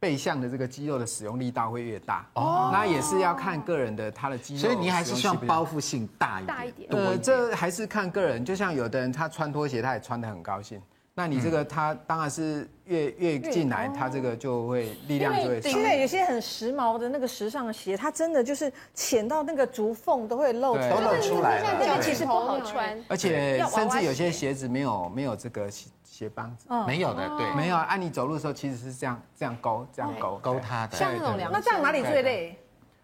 [0.05, 6.55] 背向的这个肌肉的使用力道会越大哦，那也是要看个人的他的肌肉，所以你还是希望包覆性大一点。
[6.55, 10.79] 大一点，呃，这还是看个人，就像有的人他穿拖鞋，他也穿的很高兴，
[11.15, 15.69] 那你这个它当然是越越进来，它这个就会力量就会少。
[15.69, 25.67] 现在有些很时髦的那个时尚的鞋，它真的就是浅到那个足缝都会露出来，都露出来了，这个其实不好穿，而且甚至有些鞋子没有没有这个。
[26.08, 27.75] 鞋帮子没有的，对，没有。
[27.75, 30.95] 按你走路的时候，其实是这样这样勾，这样勾勾它的。
[30.95, 32.58] 像那种凉，那这样哪里最累？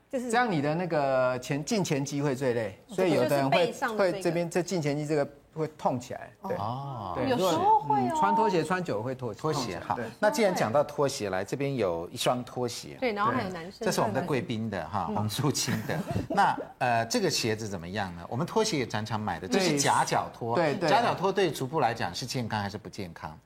[0.09, 5.27] 就是这样，你的那个前进前肌会最累，所以有的人会会这边这进前肌这个。
[5.53, 8.15] 会痛起来，对哦，有时候会哦。
[8.17, 9.79] 穿拖鞋穿久了会拖拖鞋。
[9.79, 15.99] 好，那既然讲到拖鞋来，这边有一双拖鞋，对，然后还有男生，这是我们的贵宾的哈，黄素清的。
[16.29, 18.25] 那呃，这个鞋子怎么样呢？
[18.29, 23.37] 我们拖鞋也常常买的，这是夹脚拖，对对，夹脚拖对足部来讲是健康还是不健康？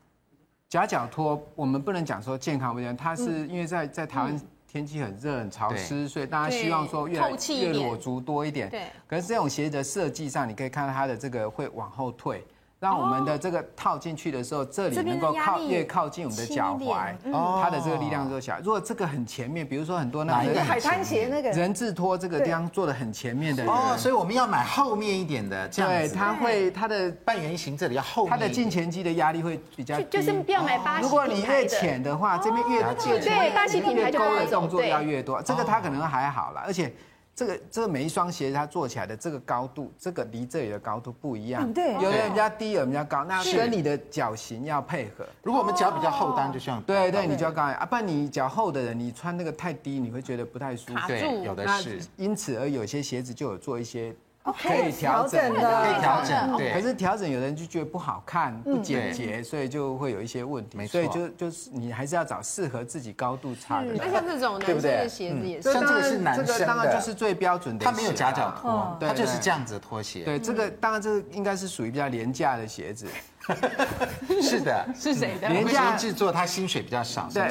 [0.69, 4.41] 夹脚拖我们不能讲说健康不健康，它是因为在在台湾。
[4.75, 8.69] 天气很热很潮湿，所以大家希望说越来越裸足多一点。
[8.69, 12.45] 对，可是这种鞋子的设计上，你可以看到它的这个会往后退，
[12.86, 17.15] 让我们的这个套进去的时候，这里能够靠越靠近我们的脚踝，
[17.60, 18.60] 它的这个力量就小。
[18.60, 21.50] 如果这个很前面，比如说很多那个海滩鞋那个。
[21.50, 26.13] 人字拖，这个地方做的很前面的哦，所以我们要买后面一点的，这样子。
[26.13, 30.06] 对，它会它的半圆形这里要后面，它的进前肌的压力会比较低。
[30.12, 31.04] 就是不要买巴西。
[31.04, 36.93] 如果你越浅的话，这边越越对巴西品牌就勾的动作要越多，这个它可能还好啦，而且。
[37.36, 41.71] 这个这个每一双鞋它做起来的这个高度，这个离这里的高度不一样。
[41.74, 45.26] 对，有的人家低，有人家高，那跟你的脚型要配合。
[45.43, 51.08] 如果我们脚比较厚，当然就像对对，你就要高啊，不然你脚厚的人，你穿那个太低，你会觉得不太舒服。
[51.08, 52.00] 对，有的是。
[52.15, 54.15] 因此而有些鞋子就有做一些。
[54.53, 56.73] 可以调整的，可以调整，对。
[56.73, 60.77] 可是调整，有人就觉得不好看、不简洁，所以就会有一些问题。
[60.77, 60.91] 没错。
[60.91, 63.93] 所以就就是你还是要找适合自己高度差的。
[63.95, 65.73] 那像这种男生的鞋子也是。
[65.73, 66.53] 像这个是男生的。
[66.53, 67.86] 这个当然就是最标准的。
[67.86, 70.23] 它没有夹脚拖，它就是这样子的拖鞋。
[70.23, 73.08] 对，这个当然这个应该是属于比较廉价的鞋子。
[74.41, 75.47] 是的，是谁的？
[75.49, 77.29] 廉价制作，他薪水比较少。
[77.34, 77.49] 对，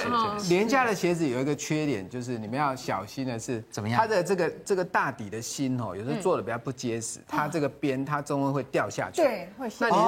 [0.49, 4.01] 廉价的鞋子有一个缺点，就是你们要小心的是怎么样？
[4.01, 9.23] 它的这个这个大底的芯哦，有时候做的比较不结实，它这个边它中间会掉下去。
[9.23, 9.69] 对，会。
[9.79, 10.05] 那你用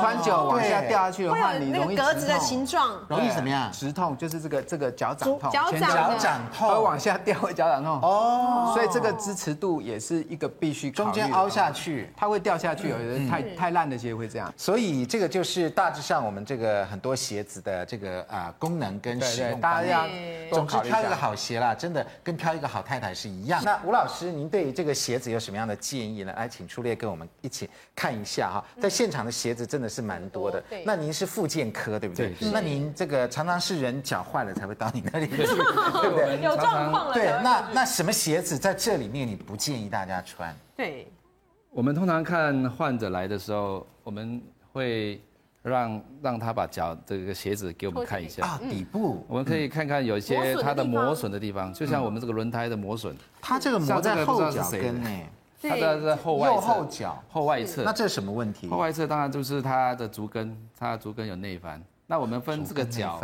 [0.00, 3.70] 穿久往下掉下去的话，你容易格子的形状，容易怎么样？
[3.72, 5.70] 直痛，就是这个这个脚掌痛，脚
[6.18, 8.00] 掌痛，会往下掉会脚掌痛。
[8.00, 12.88] 哦，所以这个支持度也是一个必须中间凹下去，它会掉下去。
[12.88, 14.52] 有的太太烂的鞋会这样。
[14.56, 20.48] 所以这个就是大致上我们这个很多鞋子的这个啊功能跟使用方面。
[20.50, 23.60] 总之挑一个好鞋啦，真的跟挑一个好太太是一样。
[23.64, 26.32] 那吴老师，您对这个鞋子有什么样的建议呢？
[26.36, 28.64] 来，请出列跟我们一起看一下哈。
[28.80, 30.62] 在现场的鞋子真的是蛮多的。
[30.84, 32.32] 那您是复健科对不对？
[32.52, 36.40] 那您这个常常是人脚坏了才会到你那里去， 对不对？
[36.42, 37.14] 有状况了。
[37.14, 40.54] 对，那那什么鞋子在这里面你不建议大家穿？
[40.76, 41.10] 对，
[41.70, 44.40] 我们通常看患者来的时候，我们
[44.76, 45.20] 会。
[45.68, 48.40] 让让他把脚这个鞋子给我们看一下。
[48.46, 49.26] 啊，底部。
[49.26, 55.10] 我们可以看看有一些它的磨损的地方，就像我们这个轮胎的磨损，它这个磨在后脚跟呢，
[55.60, 57.20] 它的在后外后脚。
[57.28, 58.68] 后外侧，那这是什么问题？
[58.68, 61.82] 后外侧当然就是它的足跟，它的足跟有内翻。
[62.06, 63.20] 那我们分这个脚，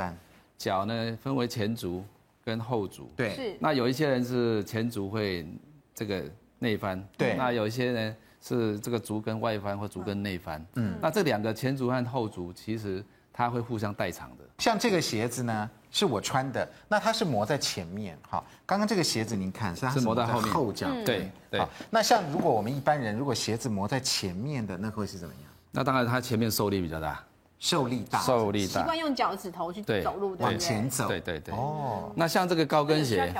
[0.58, 2.04] 脚呢分为前足
[2.44, 3.56] 跟后足，对，是。
[3.60, 5.46] 那有一些人是前足会
[5.94, 6.24] 这个
[6.58, 8.16] 内翻，对，那有一些人。
[8.42, 13.02] 是这个足跟外翻或足跟内翻，嗯，那这两个前足和后足其实
[13.32, 14.44] 它会互相代偿的。
[14.58, 21.64] 像这个鞋子呢，是我穿的，那它是磨在前面，好，刚刚这个鞋子您看是它是磨在后面后脚，对对。
[21.88, 25.44] 那像如果我们一般人如果鞋子磨在前面的，那会是怎么样？
[25.70, 27.24] 那当然它前面受力比较大，
[27.60, 28.80] 受力大，受力大。
[28.80, 31.54] 习惯用脚趾头去走路，往前走，对对对。
[31.54, 33.32] 哦，那像这个高跟鞋？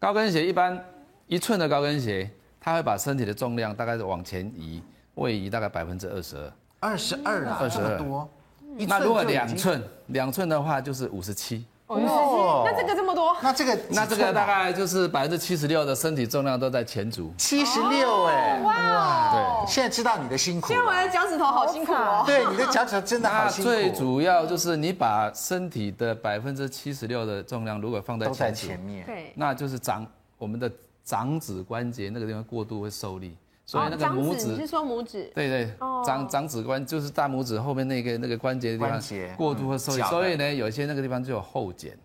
[0.00, 0.84] 高跟鞋一般
[1.28, 2.28] 一寸的高跟鞋。
[2.64, 4.82] 它会把身体的重量大概是往前移，
[5.16, 8.26] 位移大概百分之二十二，二十二啊，二十二多。
[8.88, 11.66] 那如果两寸，两寸的话就是五十七。
[11.88, 13.36] 哦，那这个这么多？
[13.42, 17.30] 那这个那这个大概就是百分之七十六的身体重量都在前足。
[17.36, 20.68] 七十六哎，哇，对，现在知道你的辛苦。
[20.68, 22.22] 现在我的脚趾头好辛苦哦。
[22.24, 23.70] 对，你的脚趾头真的好辛苦。
[23.70, 30.06] 最主要就是你把身体的百分之七十六的重量如果放在前面，对，那就是长
[30.38, 30.72] 我们的。
[31.04, 33.36] 掌指关节那个地方过度会受力，
[33.66, 35.30] 所以那个拇指，你是说拇指？
[35.34, 35.70] 对对，
[36.04, 41.96] 掌掌指关就是大拇指后面那个那个关节的地方过度会受力，所以呢，有一些那个地方就有后茧。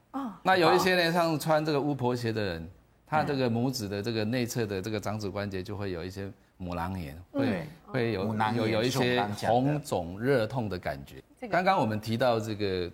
[0.43, 2.69] 那有一些呢，像穿这个巫婆鞋的人，
[3.05, 11.23] 他这个拇指的这个内侧的这个掌指关节就会有一些母囊炎，会会有有有一些红肿热痛的感觉。
[11.47, 12.91] 刚刚我们提到这个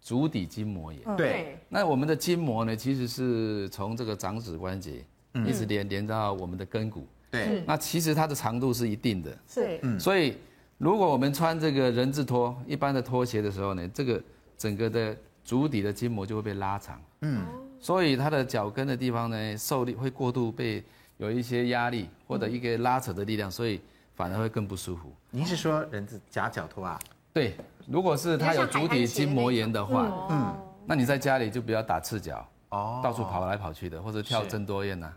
[0.00, 5.02] 足底筋膜炎，对，那我们的筋膜呢，其实是从这个掌指关节。
[5.44, 10.38] 一直连连到我们的跟骨，对，那其实它的长度是一定的，是，嗯，所以
[10.78, 14.22] 如果我们穿这个人字拖一般的拖鞋的时候呢，这个
[14.56, 17.44] 整个的足底的筋膜就会被拉长，嗯，
[17.80, 20.82] 所以它的脚跟的地方呢，受力会过度被
[21.16, 23.80] 有一些压力或者一个拉扯的力量，所以
[24.14, 25.12] 反而会更不舒服。
[25.30, 26.98] 您是说人字夹脚拖啊？
[27.32, 27.54] 对，
[27.86, 35.06] 如果是它有足底筋膜炎的话，嗯，那你在家里就不要打赤脚，哦，到处跑来跑去的，或者跳郑多燕呐。
[35.06, 35.16] 啊，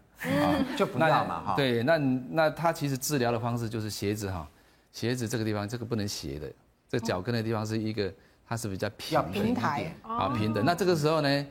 [0.78, 1.56] 就不要嘛哈。
[1.56, 4.48] 对，那那他其实治疗的方式就是鞋子哈，
[4.92, 6.52] 鞋子这个地方这个不能斜的，
[6.88, 8.12] 这脚跟的地方是一个，
[8.48, 10.62] 它是比较平的平台啊平的。
[10.62, 11.48] 那这个时候呢，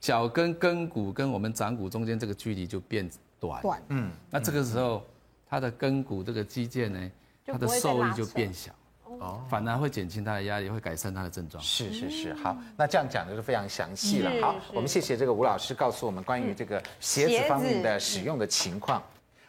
[0.00, 3.08] 脚跟跟骨跟我们掌骨中间这个距离就变
[3.40, 3.62] 短。
[3.62, 4.10] 短，嗯。
[4.30, 5.04] 那这个时候，
[5.48, 7.10] 它的跟骨这个肌腱呢，
[7.46, 8.72] 它的受力就变小。
[9.20, 11.62] 哦，反而会减轻他的压力，会改善他的症状。
[11.62, 14.30] 是是是，好，那这样讲的是非常详细了。
[14.40, 19.02] 好，我们谢谢这个吴老师告诉我们关于这个鞋子方面的使用的情况。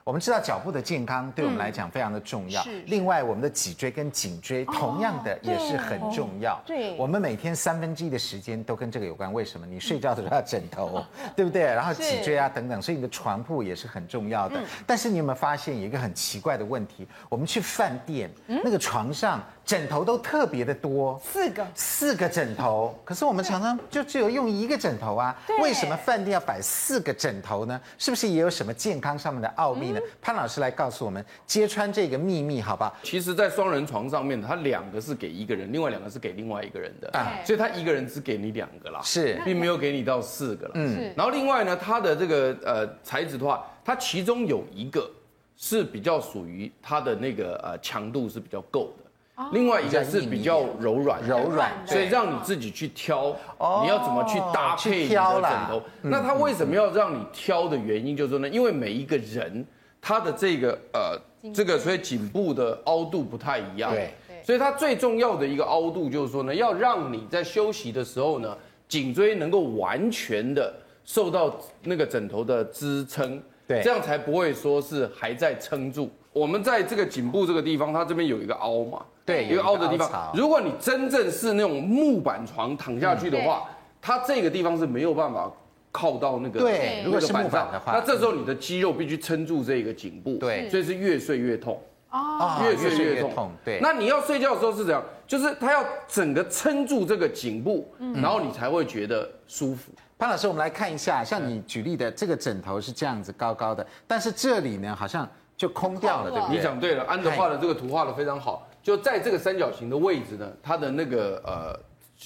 [0.06, 2.64] 我们知道脚部的健康对我们来讲非常的重要。
[2.64, 2.82] 是。
[2.88, 6.60] 另外，我们的脊椎跟颈椎同样的也是很重要。
[6.66, 6.96] 对。
[6.98, 9.32] 我们每天三分之一的时间都跟这个有关。
[9.32, 9.68] 为什么？
[9.68, 11.06] 你睡觉的时候要枕头，
[11.36, 11.62] 对不对？
[11.62, 14.60] 然后脊椎啊等等，所以你的床铺也是很重要的。
[14.88, 17.08] 但是你有没有发现有一个很奇怪的问题？
[17.28, 23.00] 我们去饭店，那个床上枕头都特别的多，四个，四个枕头。
[23.06, 25.40] 可是我们常常就只有用一个枕头啊。
[25.62, 27.80] 为什么饭店要摆四个枕头呢？
[28.00, 30.00] 是不是也有什么健康上面的奥秘呢？
[30.20, 32.96] 潘老师来告诉我们揭穿这个秘密，好不好？
[33.04, 40.72] 其实，在双人床上面，它两个是给一个人，另外两个是给另外一个人的，啊，所以他一个人只给你两个啦，是，并没有给你到四个了。
[40.74, 45.08] 嗯，然后另外呢，它的这个呃材质的话，它其中有一个
[45.56, 49.04] 是比较属于它的那个呃强度是比较够的。
[49.52, 53.36] 另外一个是比较柔软，柔软，所以让你自己去挑，
[53.82, 55.82] 你要怎么去搭配你的枕头。
[56.02, 58.50] 那他为什么要让你挑的原因就是说呢？
[58.50, 59.66] 因为每一个人
[60.02, 61.18] 他的这个呃
[61.54, 70.74] 这个所以颈部的凹度不太一样，对，所以它最重要的一个凹度就是说呢，要让你在休息的时候呢，颈椎能够完全的
[71.06, 76.10] 受到那个枕头的支撑，对，这样才不会说是还在撑住。
[76.32, 80.32] 我们在这个颈部这个地方，它这边有一个凹嘛，对，一个凹的地方。
[80.36, 83.68] 如果你真正是那种木板床躺下去的话，
[84.02, 85.52] 它这个地方是没有办法
[85.92, 91.82] 靠到那个对，如果是木板的话，那这时候你的肌肉必须撑住这个颈部，对，所以是越睡越痛。
[92.12, 93.52] 哦，越睡越痛。
[93.64, 95.04] 对，那你要睡觉的时候是怎样？
[95.28, 99.92] 就是它要整个撑住这个颈部，然后你才会觉得舒服。
[100.18, 106.58] 潘老师，我们来看一下，像你举例的这个枕头是这样子高高的，但是这里呢好像就空掉了，对不对？
[106.58, 111.80] 你讲对了，安德画的这个图画的非常好，就在这个三角形的位置呢，它的那个呃。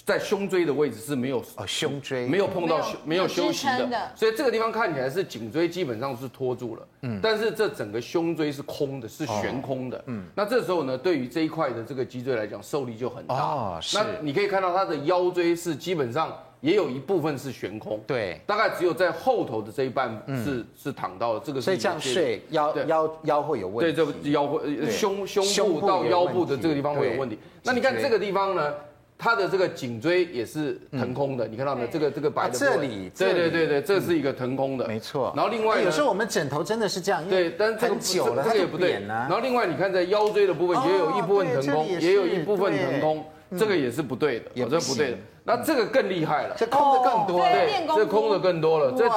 [0.07, 2.25] 在胸椎的位置是没有哦，胸椎。
[2.25, 13.95] 没有碰到没，没有休息的，所以这个地方看起来是颈椎基本上是托住了，嗯，但是这整个胸椎是空的，是悬空的，嗯，那这时候呢，对于这一块的这个脊椎来讲，受力就很大，哦，是。
[13.95, 27.37] 那你可以看到它的腰椎是基本上也有一部分是悬空，对，大概只有在后头的这一半是、嗯、是躺到了这个，所以这样睡腰腰腰会有问题，对，这个腰会胸胸部到腰部的这个地方会有问题。
[27.63, 28.73] 那你看这个地方呢？
[29.15, 31.87] 它的这个颈椎也是腾空的，你看到没有？
[31.87, 35.31] 这个这个白的这里，对对对对，这是一个腾空的，没错。
[35.33, 38.99] 然后另外有时候我们枕头真的是这样，对，但是这个久了它也不对。
[39.07, 43.23] 然后另外你看在腰椎的部分也有一部分腾空，也有一部分腾空，
[43.57, 45.17] 这个也是不对的，也这不对的。
[45.43, 49.09] 那这个更厉害了，这空的更多，对，这空的更多了，这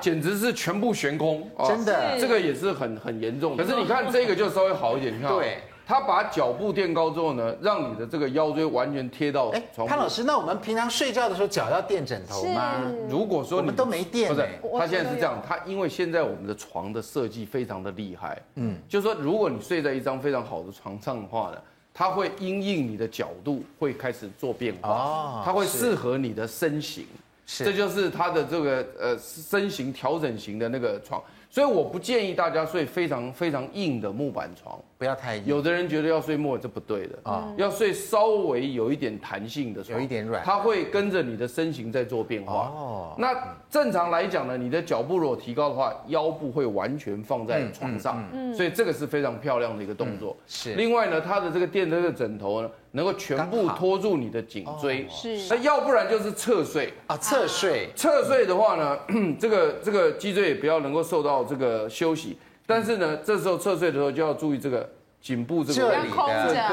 [0.00, 3.56] 简直是全部悬空，真的，这个也是很很严重。
[3.56, 5.58] 可是你看这个就稍微好一点，你看，对。
[5.86, 9.86] 他把脚步垫高之后呢，让你的这个腰椎完全贴到床。
[9.86, 12.80] 潘老师，那我们平常睡觉的时候脚要垫枕头吗？
[13.06, 21.58] 如果说你我们都没垫，不是，他现在是这样，他因为现在我们的床的设计非常的厉害，嗯，就是说如果你睡在一张非常好的床上的话呢，
[21.94, 27.06] 它会因应你的角度会开始做变化，哦，它会适合你的身形，
[27.46, 31.22] 这就是它的这个呃身形调整型的那个床。
[31.54, 35.46] 所以我不建议大家睡非常非常硬的木板床，不要太硬。
[35.46, 42.72] 有的人觉得要睡木，这不对的啊，要睡稍微有一点弹性的床，有一点软，它会跟着你的身形在做变化。
[42.74, 48.20] 哦，那正常来讲呢，你的脚步如果提高的话，腰部会完全放在床上，
[48.52, 50.36] 所以这个是非常漂亮的一个动作。
[50.48, 50.74] 是。
[50.74, 55.06] 另外呢，它的这个垫的这个枕头呢，能够全部拖住你的颈椎。
[55.08, 55.36] 是。
[55.48, 57.90] 那要不然就是侧睡啊，侧睡。
[57.94, 58.98] 侧睡的话呢，
[59.38, 61.44] 这个这个脊椎也不要能够受到。
[61.44, 64.88] 这个休息，但是呢，这时候侧睡的时候就要注意这个
[65.20, 66.10] 颈部这个位置，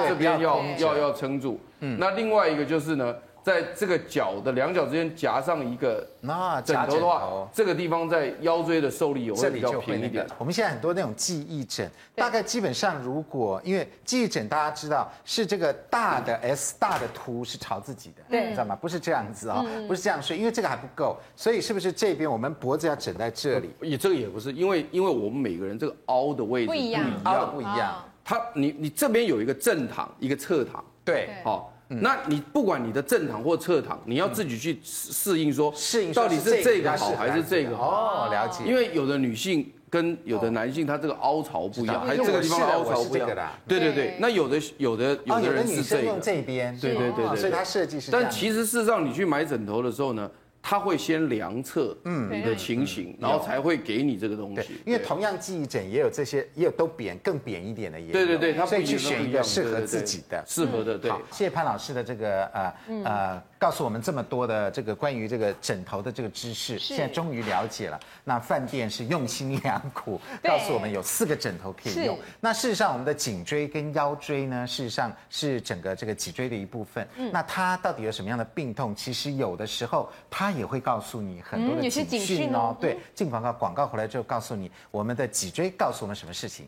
[0.07, 1.59] 这边要要要撑住。
[1.81, 3.13] 嗯，那另外一个就是呢。
[3.43, 10.25] 在这个脚的两脚之间夹上一个那枕头的话，这个地方在腰椎的受力也会比较平一点。
[10.37, 18.75] 我们现在很多那种记忆枕，大概基本上如果因为记忆枕大家知道是这个大的 S 大的图是朝自己的，对，你知道吗？
[18.75, 23.71] 不是这样子啊，不是这样睡，因为这个还不够，所以是不是这边我们脖子要枕在这里？
[23.81, 28.03] 也这个也不是，因为因为我们每个人这个凹的位置不一样，凹的不一样。
[28.23, 31.70] 它你你这边有一个正躺，一个侧躺，对，好。
[31.99, 38.27] 那你不管你的正躺或侧躺，你要自己去适应说，适应到底是这个好还是这个好。
[38.27, 38.63] 哦，了解。
[38.65, 43.29] 因为有的女性跟有的男性，他这个凹槽不一样，还有这个地方凹槽不一样。
[43.67, 48.09] 对对对，那有的有的有的人是这个，这边，对对对对，所以它设计是。
[48.09, 50.29] 但其实事实上，你去买枕头的时候呢，
[50.61, 54.81] 他会先量测你的情形，然后才会给你这个东西。
[54.85, 58.13] 因为同样记忆枕也有这些，也有都扁更扁一点的也有。
[58.13, 60.97] 对对对，所以去选一个适合自己的，适合的。
[60.97, 62.73] 对，好，谢谢潘老师的这个呃
[63.05, 63.43] 呃。
[63.61, 67.99] 告诉我们这么多的这个关于这个枕头的这个知识，现在终于了解了。
[68.23, 72.17] 那饭店是用心良苦，告诉我们有四个枕头可以用。
[72.39, 77.07] 那事实上，我们的颈椎跟腰椎呢，事实上是整个这个脊椎的一部分。
[77.31, 78.95] 那它到底有什么样的病痛？
[78.95, 82.75] 其实有的时候它也会告诉你很多的警讯哦。
[82.81, 86.67] 对，进广告，广告回来之后告诉你我们的脊椎告诉我们什么事情。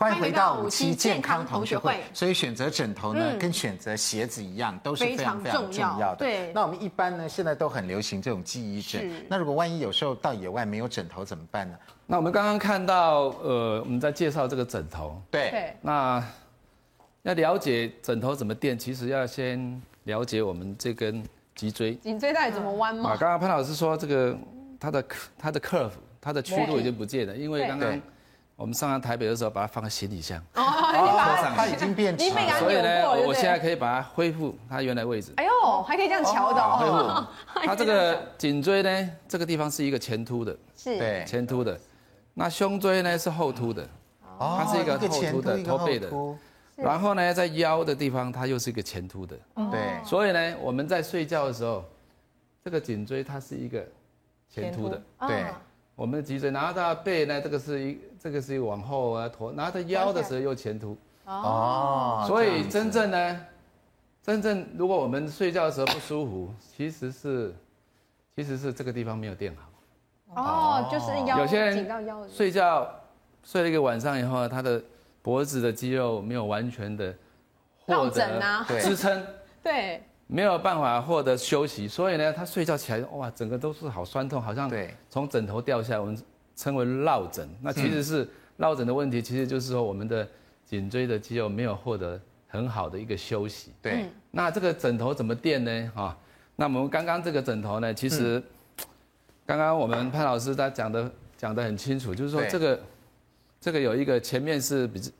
[0.00, 2.00] 欢迎回到五期健康同学会。
[2.14, 6.16] 所以选择枕头呢，跟选择鞋子一样，都是非常非常重要的。
[6.16, 6.50] 对。
[6.54, 9.12] 那我们一般呢，现在都很流行这种记忆枕。
[9.28, 11.76] 那如果万一有时候到野外没有枕头怎么办呢？
[12.06, 15.20] 那我们刚刚看到，呃，我们在介绍这个枕头。
[15.30, 15.76] 对。
[15.82, 16.24] 那
[17.24, 21.22] 要了解枕头怎么垫，其实要先了解我们这根
[21.54, 21.94] 脊椎。
[21.96, 23.10] 颈椎到底怎么弯吗？
[23.10, 24.34] 啊，刚刚潘老师说这个
[24.80, 25.04] 它的
[25.38, 25.92] 它的 curve，
[26.22, 28.00] 它的曲度已经不见了，因为刚刚。
[28.60, 30.62] 我们上完台北的时候，把它放在行李箱，哦，
[31.56, 35.32] 它已经变直了，所以呢，我现在可以把它恢复它原来位置。
[35.36, 37.26] 哎呦，哦，还可以这样乔的哦。
[37.64, 41.80] 它这个颈椎呢，这个地方是一个前凸的，是，对，前凸的。
[42.34, 43.88] 那胸椎呢是后凸的，
[44.38, 46.10] 它是一个后凸的驼背的。
[46.76, 49.34] 然后呢，在腰的地方，它又是一个前凸的。
[49.70, 50.04] 对。
[50.04, 51.82] 所以呢，我们在睡觉的时候，
[52.62, 53.82] 这个颈椎它是一个
[54.50, 55.02] 前凸的。
[55.26, 55.46] 对。
[56.00, 60.96] 我们的脊椎，然后它背呢，这个是一，这个是一个往后啊驼，然后它腰的时候又前凸。
[61.26, 62.24] 哦。
[62.26, 63.46] 所以真正呢，
[64.22, 67.54] 真正如果我们睡觉的时候不舒服，其实是，
[68.34, 70.40] 其实是这个地方没有垫好。
[70.42, 71.86] 哦，就是腰，有些人
[72.30, 72.90] 睡觉
[73.44, 74.82] 睡了一个晚上以后，他的
[75.20, 77.14] 脖子的肌肉没有完全的
[77.84, 79.22] 获得支撑，
[79.62, 84.70] 对， 没有办法获得休息，所以呢，他睡觉起来哇，整个都是好酸痛，好像
[85.08, 86.16] 从枕头掉下来，我们
[86.54, 87.48] 称为落枕。
[87.60, 88.28] 那其实是
[88.58, 90.26] 落枕的问题，其实就是说我们的
[90.64, 93.72] 颈椎的肌肉没有获得很好的一个休息。
[93.82, 95.92] 对，那这个枕头怎么垫呢？
[95.94, 96.16] 哈，
[96.56, 98.42] 那我们刚刚这个枕头呢，其实。
[99.46, 102.80] 刚刚我们潘老师他讲的讲的很清楚，就是说这个
[103.60, 105.12] 这个有一个前面是比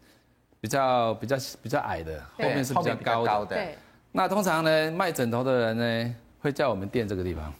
[0.60, 3.56] 比较比较比较矮的，后面是比较高的。
[3.56, 3.74] 对。
[4.12, 7.52] 那通常呢，卖枕头的人呢，会叫我们垫这个地方。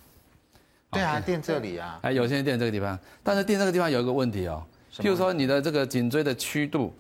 [0.90, 1.98] 对啊，垫这里啊。
[2.02, 4.62] 哎，有些人垫这个地方，但是垫这个地方有一个问题哦，
[4.96, 6.92] 譬如说你的这个颈椎的曲度，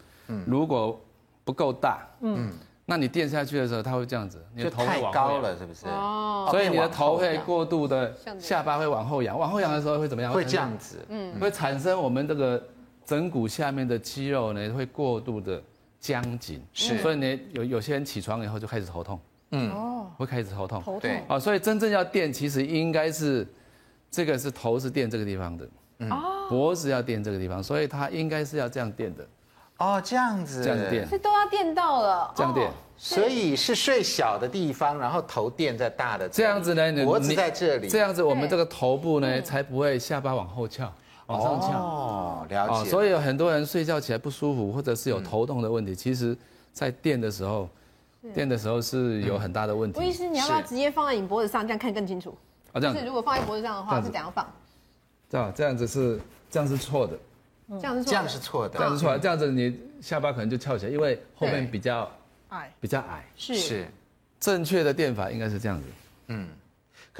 [0.46, 1.00] 如果
[1.44, 2.50] 不够大，嗯。
[2.86, 5.86] 那你垫下去的时候，它会这样子，你的头太高了，是不是？
[5.86, 10.32] 哦，所以你的头会过度的，下巴会往后仰，往后仰的时候会怎么样？
[10.32, 12.60] 会这样子，嗯，会产生我们这个
[13.04, 15.62] 枕骨下面的肌肉呢，会过度的
[16.00, 19.20] 僵紧，是，所以呢，有有些人起床以后就开始头痛，
[19.50, 23.46] 嗯，哦，会开始头痛，头痛，啊，所以真正要垫，其实应该是
[24.10, 26.10] 这个是头是垫这个地方的，嗯，
[26.48, 29.26] 脖子要垫这个地方，所以它应该是要这样垫的。
[29.78, 40.92] 哦，这样子，这样垫，是都要垫到了，这样垫，所以是睡小的地方，然后头垫在大的，这样子呢，脖子在这里，这样子我们这个头部呢才不会下巴往后翘，
[41.26, 41.78] 往上翘。
[41.78, 42.90] 哦，了解。
[42.90, 46.36] 所以有很多人睡觉起来不舒服，或者是有头痛的问题，其实
[46.74, 47.66] 在垫的时候，
[48.34, 49.98] 垫的时候是有很大的问题。
[49.98, 52.36] 吴医师，你要不要直接放在你脖子上，这样看更清楚？
[52.72, 52.96] 啊，这样。
[52.96, 54.46] 是如果放在脖子上的话，是怎样放？
[55.28, 57.18] 这样，这样子是，这样是错的。
[57.80, 62.10] 这样是这样是错的，这样是错的，这样子你下巴可能就翘起来，因为后面比较
[62.48, 63.24] 矮，比较矮。
[63.36, 63.88] 是是，
[64.40, 65.86] 正确的垫法应该是这样子。
[66.26, 66.48] 嗯，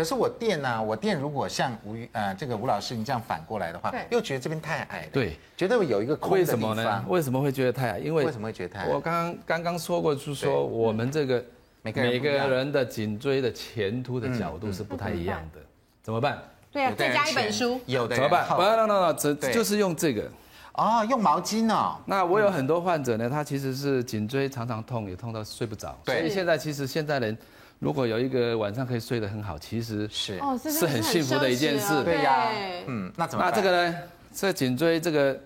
[0.01, 5.07] 可是我垫呢，我垫如果像吴呃这个吴老师你这样反过来的话，又觉得这边太矮。
[5.13, 6.57] 对，觉得有一个空的地方。
[6.57, 7.05] 为什么呢？
[7.07, 7.99] 为什么会觉得太矮？
[7.99, 8.87] 因为为什么会觉得太矮？
[8.89, 11.45] 我刚刚刚刚说过，就是说我们这个
[11.83, 15.61] 每个人的颈椎的前凸的角度是不太一样的，
[16.03, 16.39] 怎么办？
[16.73, 18.49] 对啊，再加一本书，有的怎么办？
[18.57, 20.23] 不要，no no no，只就是用这个。
[20.73, 21.99] 哦，用毛巾哦。
[22.07, 25.99] 那我有很多患者呢，他其实是颈椎常常痛，也痛到睡不着。
[26.07, 26.21] 对。
[26.21, 27.37] 所以现在其实现在人，
[27.81, 32.05] 如果有一个晚上可以睡得很好，其实是是很幸福的一件事。
[32.05, 32.49] 对呀。
[32.87, 33.45] 嗯，那怎么？
[33.45, 33.99] 那这个呢？
[34.33, 35.37] 这颈椎这个，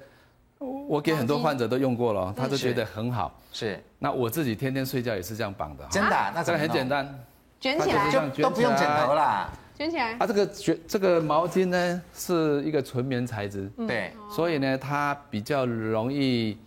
[0.59, 3.41] 我给很多患者都用过了，他都觉得很好。
[3.53, 3.83] 是。
[4.01, 5.87] 那我自己天天睡觉也是这样绑的。
[5.91, 6.33] 真的？
[6.35, 7.25] 那这个很简单，
[7.61, 9.49] 卷起来就都不用枕头啦。
[9.77, 16.59] 卷起来，它这个卷这个毛巾呢是一个纯棉材质，对，所以呢它比较容易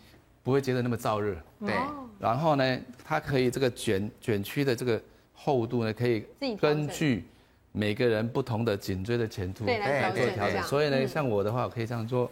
[0.43, 1.73] 不会觉得那么燥热，对。
[2.19, 4.99] 然后呢，它可以这个卷卷曲的这个
[5.39, 6.25] 厚度呢，可以
[6.59, 7.23] 根据
[7.71, 10.61] 每个人不同的颈椎的前凸来做调整。
[10.63, 12.29] 所以呢，像我的话，我可以这样做，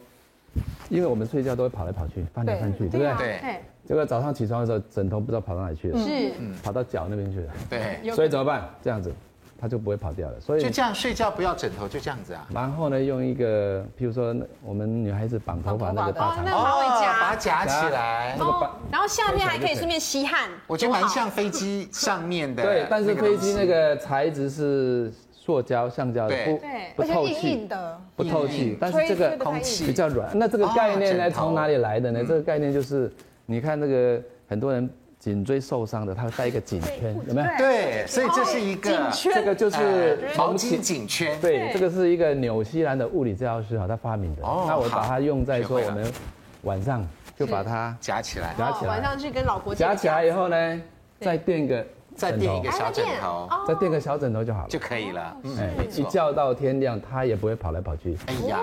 [0.89, 3.15] 因为我们睡觉都会跑来跑去，翻来翻去，对不对？
[3.17, 3.59] 对。
[3.87, 6.31] 这个早上起床的时候，枕头不知道跑到哪里去了，是，
[6.63, 8.11] 跑到脚那边去了，对。
[8.11, 8.67] 所以怎么办？
[8.81, 9.13] 这样子。
[9.57, 12.45] 它就不会跑掉了，所以就这样睡觉不要枕头，就这样子啊。
[12.53, 20.49] 然后呢，用一个，譬如说我们女孩子绑头发那个大长，哦，把它夹起来，那个然后夏天还可以顺便吸汗。
[20.67, 22.63] 我觉得蛮像飞机上面的。
[22.63, 28.77] 对，但是飞机那个材质是塑胶、橡胶的，不不透气的，不透气。
[28.79, 30.37] 但是这个空气比较软。
[30.37, 32.25] 那这个概念呢，从哪里来的呢？
[32.27, 33.09] 这个概念就是，
[33.45, 34.89] 你看那个很多人。
[35.25, 37.47] 颈椎受伤的，他会带一个颈圈，有没有？
[37.57, 41.35] 对，所以这是一个这个就是毛巾颈圈。
[41.41, 44.43] 对，这个是一个纽西兰的物理治疗师哈，他发明的。
[44.43, 46.13] 哦，那我把它用在说我们
[46.61, 47.03] 晚上
[47.35, 50.81] 就把它夹起来，夹起来，晚上去跟老婆夹起来以后呢，
[51.19, 51.83] 再垫个。
[52.15, 55.35] 再垫一个小枕头，再垫个小枕头就好了，就可以了。
[55.59, 58.17] 哎，一觉到天亮，它也不会跑来跑去。
[58.27, 58.59] 哎呀，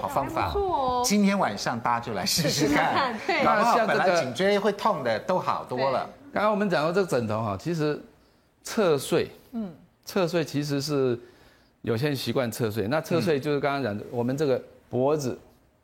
[0.00, 0.52] 好方法。
[1.04, 3.14] 今天晚上大家就来试试看。
[3.28, 6.08] 那像这个颈椎会痛的都好多了。
[6.32, 7.98] 刚刚我们讲到这个枕头哈，其实
[8.64, 9.72] 侧睡，嗯，
[10.04, 11.18] 侧睡其实是
[11.82, 12.88] 有些人习惯侧睡。
[12.88, 15.38] 那侧睡就是刚刚讲的，我们这个脖子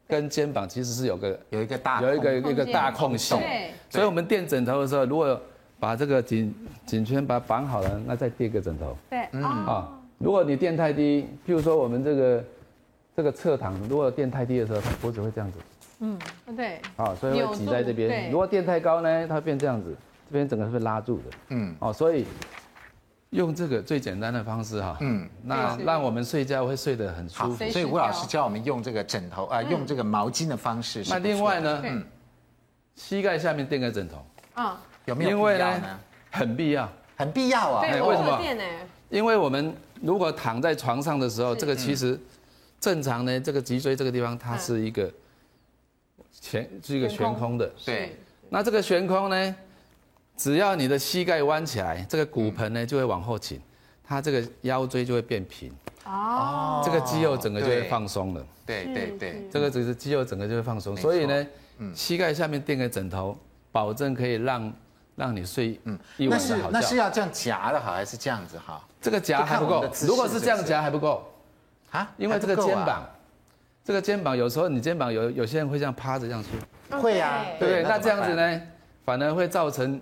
[0.08, 3.36] 跟肩膀其实是有个有一个大有一个一个大空隙。
[3.36, 3.70] 对。
[3.88, 5.40] 所以我们垫枕头的时候，如果
[5.82, 6.54] 把这个颈
[6.86, 8.96] 颈圈把它绑好了，那再垫个枕头。
[9.10, 12.44] 对，嗯啊，如果你垫太低，譬如说我们这个
[13.16, 15.58] 这个侧躺，如果垫太低的时候，它脖子会这样子。
[15.98, 16.16] 嗯，
[16.56, 16.80] 对。
[16.94, 18.30] 啊，所以会挤在这边。
[18.30, 19.92] 如果垫太高呢，它会变这样子，
[20.28, 21.24] 这边整个是被拉住的。
[21.48, 22.26] 嗯，哦，所以
[23.30, 27.68] 用这个最简单的方式哈，嗯，那让我们睡觉会睡得很舒服。
[27.70, 31.02] 所以吴老师教我们用这个枕头啊，用这个毛巾的方式。
[31.10, 32.04] 那另外呢，嗯，
[32.94, 34.24] 膝盖下面垫个枕头。
[34.54, 36.00] 啊，有没有必要呢？
[36.30, 37.86] 很必要，很必要啊。
[37.88, 38.40] 对，为什么？
[39.10, 42.18] 因为我们如果躺在床上的时候，这个其实
[42.80, 45.10] 正常呢，这个脊椎这个地方它是一个。
[46.40, 48.16] 前是一个悬空的，对。
[48.48, 49.56] 那这个悬空呢，
[50.36, 53.60] 只要你的膝盖弯起来，这个骨盆呢就会往后倾，
[54.02, 55.70] 它这个腰椎就会变平。
[56.04, 56.82] 哦。
[56.84, 58.44] 这个肌肉整个就会放松了。
[58.66, 59.48] 对对对。
[59.52, 61.46] 这个只是肌肉整个就会放松，所以呢，
[61.94, 63.38] 膝盖下面垫个枕头，
[63.70, 64.72] 保证可以让
[65.16, 66.68] 让你睡嗯一晚的好觉。
[66.70, 68.86] 那是要这样夹的好，还是这样子好？
[69.00, 69.84] 这个夹还不够。
[70.06, 71.28] 如果是这样夹还不够
[71.90, 73.04] 啊，因为这个肩膀。
[73.84, 77.82] 这个肩膀有时候你肩膀有有些人会这样趴着这样睡，会啊，对不对？
[77.82, 78.62] 那这样子呢，
[79.04, 80.00] 反而会造成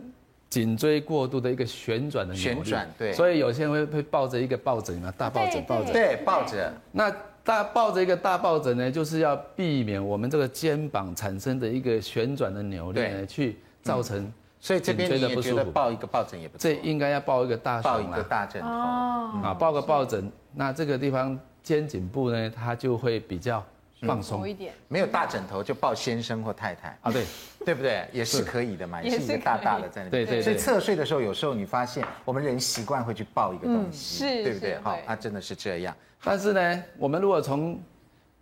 [0.50, 3.11] 颈椎过度的一个旋转的旋转，对。
[3.14, 6.70] 所以有些人会会抱着一个抱枕嘛，大抱枕抱着，对，抱着。
[6.92, 7.11] 那
[7.42, 14.30] 大抱着一个大抱枕呢，就是要避免我们这个肩膀产生的一个旋转的扭力呢，去造成。
[14.61, 16.70] 所以这边你也觉得抱一个抱枕也不错。
[16.70, 21.38] 这应该要抱一个大抱一个大枕头啊，抱个抱枕，那这个地方。
[21.62, 23.62] 肩颈部呢，它就会比较
[24.00, 24.72] 放松一点。
[24.88, 27.26] 没有大枕头就抱先生或太太啊，对，
[27.66, 28.08] 对不对？
[28.12, 30.24] 也是可以的嘛，也是一个大大的在那边。
[30.24, 30.42] 对对。
[30.42, 34.78] 所以侧睡的时候，有时候你发现我们人习惯会去抱一个东西，是，对不对？
[34.82, 35.94] 好，它真的是这样。
[36.24, 37.78] 但是呢，我们如果从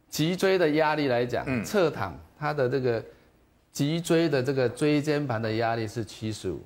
[0.08, 3.04] 脊椎的压力来讲，侧躺它的这个
[3.78, 6.60] 脊椎的这个椎间盘的压力是七十五，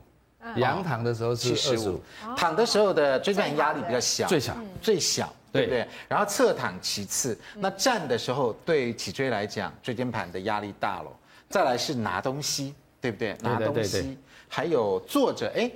[0.56, 2.00] 仰躺的时候是二十五，
[2.34, 5.30] 躺的时候的椎间盘压力比较小，最小，最小。
[5.52, 5.86] 对不对？
[6.08, 11.10] 然后侧躺其次，那站的时候对脊椎来讲，椎间盘的压力大了。
[11.50, 13.36] 再来是拿东西，对不对？
[13.42, 14.16] 拿东西，
[14.48, 15.70] 还有坐着，哎，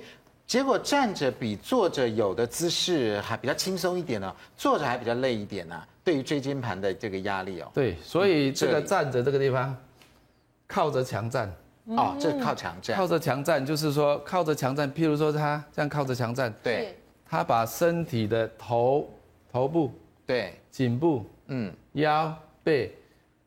[0.47, 5.79] 结果站着比坐着有的姿势还比较轻松一点呢，坐着还比较累一点呢。
[6.03, 7.69] 对于椎间盘的这个压力哦。
[7.75, 9.77] 对，所以这个站着这个地方，
[10.67, 11.51] 靠着墙站。
[11.85, 12.97] 哦，这靠墙站。
[12.97, 19.09] 靠着墙站就是说靠着墙站，譬如说他这样靠着墙站，对，他把身体的头。
[19.49, 19.91] 头部
[20.25, 22.93] 对，颈部嗯，腰背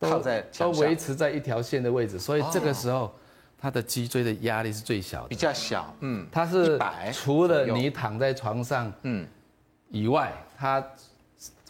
[0.01, 3.13] 靠在都维持在一条线的位置，所以这个时候
[3.59, 6.79] 他的脊椎的压力是最小的，比较小，嗯，它是
[7.13, 9.29] 除了你躺在床上嗯。
[9.91, 10.85] 以外，它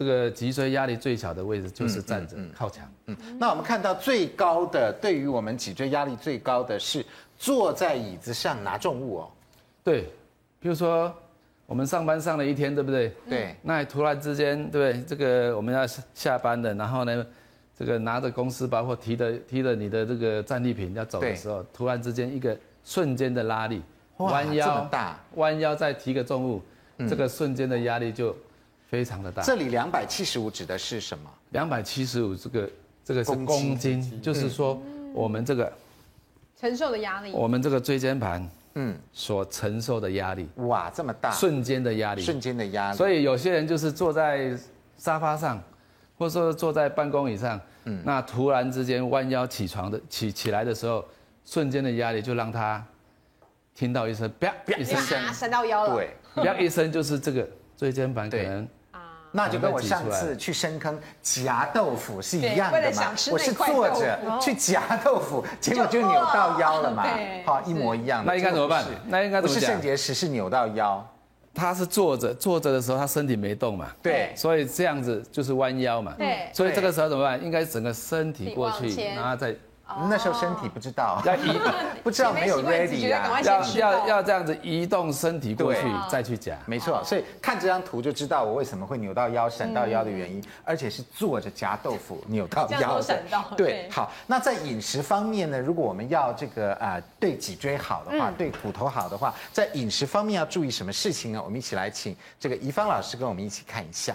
[0.00, 7.04] 这个脊椎压力最小的位置就是站着靠墙，嗯，那我们看到最高的，对于我们脊椎压力最高的是
[7.36, 9.30] 坐在椅子上拿重物哦，
[9.84, 10.04] 对，
[10.58, 11.14] 比如说。
[11.66, 13.14] 我们上班上了一天，对不对？
[13.28, 13.54] 对。
[13.62, 15.00] 那突然之间，对？
[15.04, 17.24] 这个我们要下班的，然后呢，
[17.78, 23.80] 这个拿着公司包或提着提着你的这个战利品要走的时候，突然之间一个瞬间的拉力，
[24.16, 26.60] 弯腰，大，弯腰再提个重物，
[27.08, 28.34] 这个瞬间的压力就
[28.90, 29.42] 非常的大。
[29.42, 31.30] 这里两百七十五指的是什么？
[31.50, 32.70] 两百七十五，这个
[33.04, 34.82] 这个是公斤，就是说
[35.14, 35.72] 我们这个
[36.58, 38.46] 承受的压力，我们这个椎间盘。
[38.74, 42.96] 嗯，所承受的压力哇，这么大，瞬间的压力，瞬间的压力。
[42.96, 44.56] 所以有些人就是坐在
[44.96, 45.60] 沙发上，
[46.16, 51.04] 或者说坐在办公椅上，嗯，那突然之间弯腰起床的起起来的时候，
[51.44, 52.80] 瞬间的压力就让他
[53.74, 54.96] 听到一声啪啪一声，
[55.34, 58.68] 闪到腰了，对，啪一声就是这个椎间盘可能。
[59.32, 67.06] 那就跟我上次去深坑夹豆腐是一样的嘛，我是坐着去夹豆腐，结果就扭到 腰了嘛，
[67.44, 68.24] 好，一模一样。
[68.24, 68.84] 那应该怎么办？
[69.06, 69.54] 那应该怎么讲？
[69.54, 71.06] 不是肾结石，是扭到腰。
[71.54, 77.42] 他是坐着，坐着的时候他身体没动嘛，对，所以这样子就是弯腰嘛，对，所以这个时候怎么办？
[77.42, 79.54] 应该整个身体过去，然后再。
[80.08, 81.58] 那时候身体不知道，要移，
[82.02, 87.02] 不知道没有 ready 呀，要要要这样子移动身体过去再去夹，没错。
[87.04, 93.22] 所以看这张图就知道我为什么会扭到腰、闪到腰的原因，而且是坐着夹豆腐扭到腰的。
[93.56, 94.12] 对，好。
[94.26, 95.58] 那在饮食方面呢？
[95.58, 101.42] 如果我们要这个啊对脊椎好的话，对骨头好的话，在饮食方面要注意什么事情呢？
[101.42, 104.14] 我们一起来请这个怡芳老师跟我们一起看一下。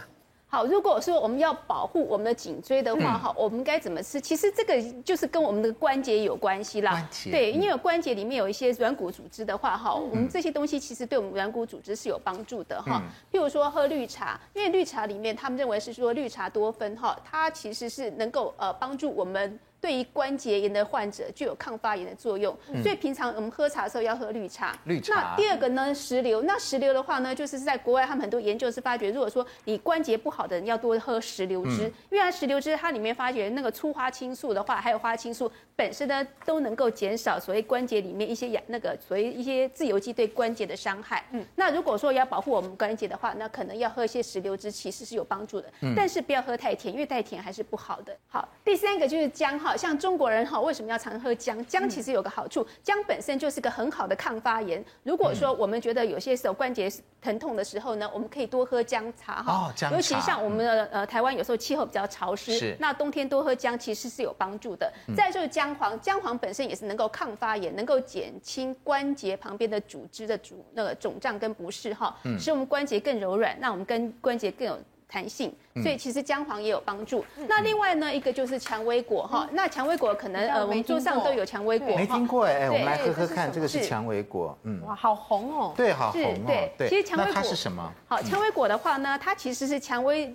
[0.56, 4.22] 好，如果说我们要保护我们的颈椎的话，哈、嗯，我们该怎么吃？
[4.22, 6.92] 其实这个就是跟我们的关节有关系啦。
[6.92, 13.12] 关节，对，因为关节里面有一些软骨组织的话，哈、嗯，我们这些东西其实对我们软骨组织是有帮助的，哈、嗯。
[13.30, 19.60] 譬如说喝绿茶，因为绿茶里面他们认为是说绿茶多酚，哈，它其实是能够呃帮助我们。
[19.86, 22.58] 对于关节炎的患者具有抗发炎的作用。
[22.82, 24.76] 所以平常我们喝茶的时候要喝绿茶。
[24.86, 25.14] 绿茶。
[25.14, 26.42] 那第二个呢，石榴。
[26.42, 41.24] 那石榴的话呢，就是在国外他们很多研究是发觉，如果说你关节不好的人要多喝石榴汁，因为它石榴汁它里面发觉那个粗花青素的话，还有花青素本身呢都能够减少所谓关节里面一些氧那个所谓一些自由基对关节的伤害。
[41.30, 41.46] 嗯。
[41.56, 45.72] 那如果说要保护我们关节的话，那可能要喝一些石榴汁，其实是有帮助的。
[45.82, 45.94] 嗯。
[45.96, 48.18] 但是不要喝太甜，因为太甜还是不好的。
[48.28, 51.64] 好，第三个就是姜哈，像中国人哈，为什么要常喝姜？
[51.66, 54.84] 姜其实有个好处，姜本身就是个很好的抗发炎。
[55.04, 59.54] 如果说我们觉得有些时候关节疼痛的时候呢，我们可以多喝姜茶哈。
[59.54, 59.96] 哦，姜茶。
[59.96, 62.76] 尤其像我们的呃台湾有时候气候比较潮湿，是。
[62.80, 64.92] 那冬天多喝姜其实是有帮助的。
[65.08, 65.16] 嗯。
[65.16, 74.78] 再就是姜黄，姜黄本身也是能够抗发炎，能够减轻关节旁边的组织的肿那个肿胀跟不适哈，使我们关节更柔软，让我们跟关节更有。
[75.08, 77.24] 弹性，所以其实姜黄也有帮助。
[77.38, 79.48] 嗯、那另外呢，一个就是蔷薇果哈。
[79.50, 81.96] 嗯、那蔷薇果可能呃，我们桌上都有蔷薇果。
[81.96, 84.58] 没听过哎，我们来喝喝看，这个是蔷薇果。
[84.64, 85.74] 嗯，哇，好红哦。
[85.76, 86.44] 对，好红哦。
[86.48, 87.92] 对，对其实蔷薇果它是什么？
[88.08, 90.34] 好，蔷薇果的话呢，它其实是蔷薇。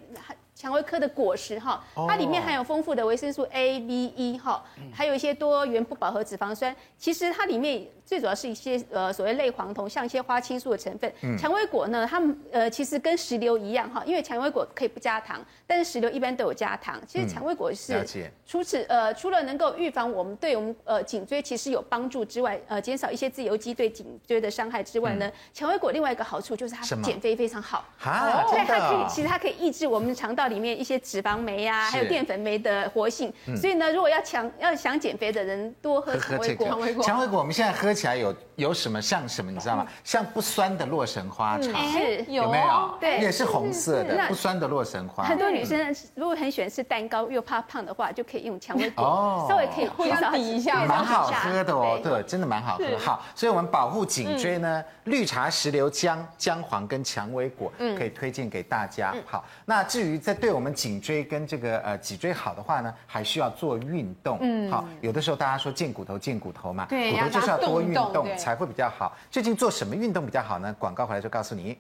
[0.53, 4.63] 蔷薇科的果实哈，它里面含有丰富的维生素 A、B、E 哈，
[4.93, 6.77] 还有一些多元不饱和脂肪酸。
[6.99, 11.11] 其实它里面最主要是一些呃所谓类黄酮，像一些花青素的成分。
[11.39, 17.01] 蔷薇果呢，它们呃其实跟石榴一样哈，因为蔷薇果可以不加糖，但是石榴一般都有加糖。
[17.07, 18.05] 其实蔷薇果是
[18.45, 27.85] 除此呃除了能够预防我们对我们呃颈椎其实有帮助之外，呃减少一些自由基对颈椎的伤害之外呢，蔷薇果另外一个好处就是它减肥非常好。
[28.03, 30.51] 啊，所以，它可以其实它可以抑制我们肠道。
[30.51, 36.67] 里面一些脂肪酶呀、啊，还有淀粉酶的活性，嗯、所以呢，如果要强要想减肥的人，多喝蔷薇果。
[36.67, 39.87] 蔷薇果，蔷薇果，我们现在喝起来有有什么像什么，你知道吗？
[40.05, 42.95] 像不酸的洛神花茶，嗯、是有没有？
[43.01, 45.25] 对，也是红色的，不酸的洛神花。
[45.25, 51.99] 很多女生如果很喜欢吃蛋糕又怕胖的话，就可以用蔷薇果，哦、稍微可以互相抵一下，蛮好喝的哦。
[52.03, 52.85] 对，真的蛮好喝。
[52.99, 59.13] 好，所以我们保护颈椎呢，嗯、绿茶、石榴、姜、姜黄跟蔷薇果，可以推荐给大家。
[59.15, 64.39] 嗯、好，那至于在对我们颈椎跟这个呃脊椎好的话呢，还需要做运动。
[64.41, 69.17] 嗯，好，有的时候大家说健骨头健骨头嘛，对，骨头就是要多运动，动才会比较好。
[69.31, 70.75] 最近做什么运动比较好呢？
[70.77, 71.79] 广告回来就告诉你。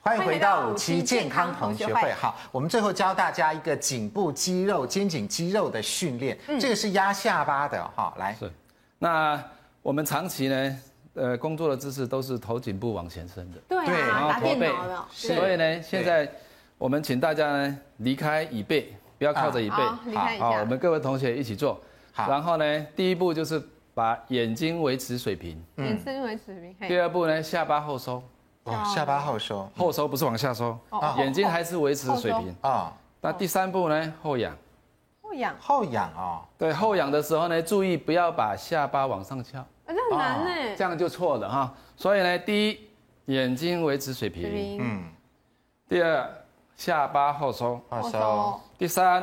[0.00, 2.10] 欢迎回到五期健康同学会。
[2.14, 6.38] 好，我们最后教大家一个颈部肌肉、肩颈肌肉的训练。
[6.48, 8.34] 嗯，这个是压下巴的哈，来。
[8.36, 8.50] 是，
[8.98, 9.38] 那
[9.82, 10.78] 我们长期呢？
[11.12, 13.76] 呃，工作的姿势都是头颈部往前伸的，对，
[14.08, 14.72] 然后驼背，
[15.10, 16.30] 所以呢，现在
[16.78, 19.76] 我们请大家呢离开椅背，不要靠着椅背，
[20.38, 21.80] 好，我们各位同学一起做，
[22.12, 23.60] 好，然后呢，第一步就是
[23.94, 28.22] 把眼睛维持水平，眼睛维持水平，第二步呢，下巴后收，
[28.62, 29.18] 哦，下巴。
[29.18, 30.78] 后收，后收不是往下收，
[31.16, 32.54] 眼睛还是维持水平。
[32.60, 34.56] 啊，那第三步呢，后仰，
[35.20, 39.58] 后仰，后仰啊，对，后仰的时候呢，注意不要把下巴往上翘。
[39.58, 41.74] 啊这很难呢，这样就错了哈。
[41.96, 42.78] 所以呢，第一，
[43.26, 45.04] 眼睛维持水平，嗯。
[45.88, 46.30] 第二，
[46.78, 48.60] 下巴后收，后收。
[48.78, 49.22] 第三，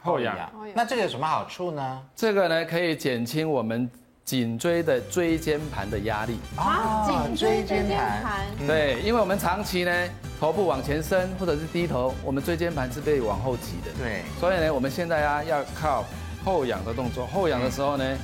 [0.00, 0.34] 后仰。
[0.72, 2.02] 那这个有什么好处呢？
[2.16, 3.90] 这个呢，可以减轻我们
[4.24, 6.38] 颈椎的椎间盘的压力。
[6.56, 8.46] 啊，颈椎椎间盘。
[8.66, 9.92] 对，因为我们长期呢，
[10.38, 13.90] 头部往前伸或者是低头，我们椎间盘是被往后挤的。
[13.98, 14.22] 对。
[14.40, 16.04] 所以呢，我们现在啊，要靠
[16.44, 17.26] 后仰的动作。
[17.26, 18.16] 后仰的时候呢。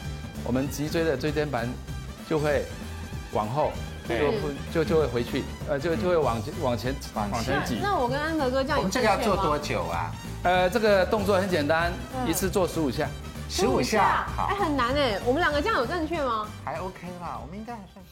[0.44, 1.68] 我们脊椎的椎间盘
[2.28, 2.64] 就会
[3.32, 3.72] 往后，
[4.08, 7.78] 就就就会回去，呃，就就会往往前往前挤。
[7.82, 10.10] 那我跟安德哥这样，我们这个要做多久啊？
[10.42, 11.92] 呃，这个动作很简单，
[12.26, 13.08] 一次做十五下，
[13.50, 15.20] 十五下，好，哎，很难哎。
[15.24, 16.46] 我们两个这样有正确吗？
[16.64, 18.04] 还 OK 啦，我们应该还算。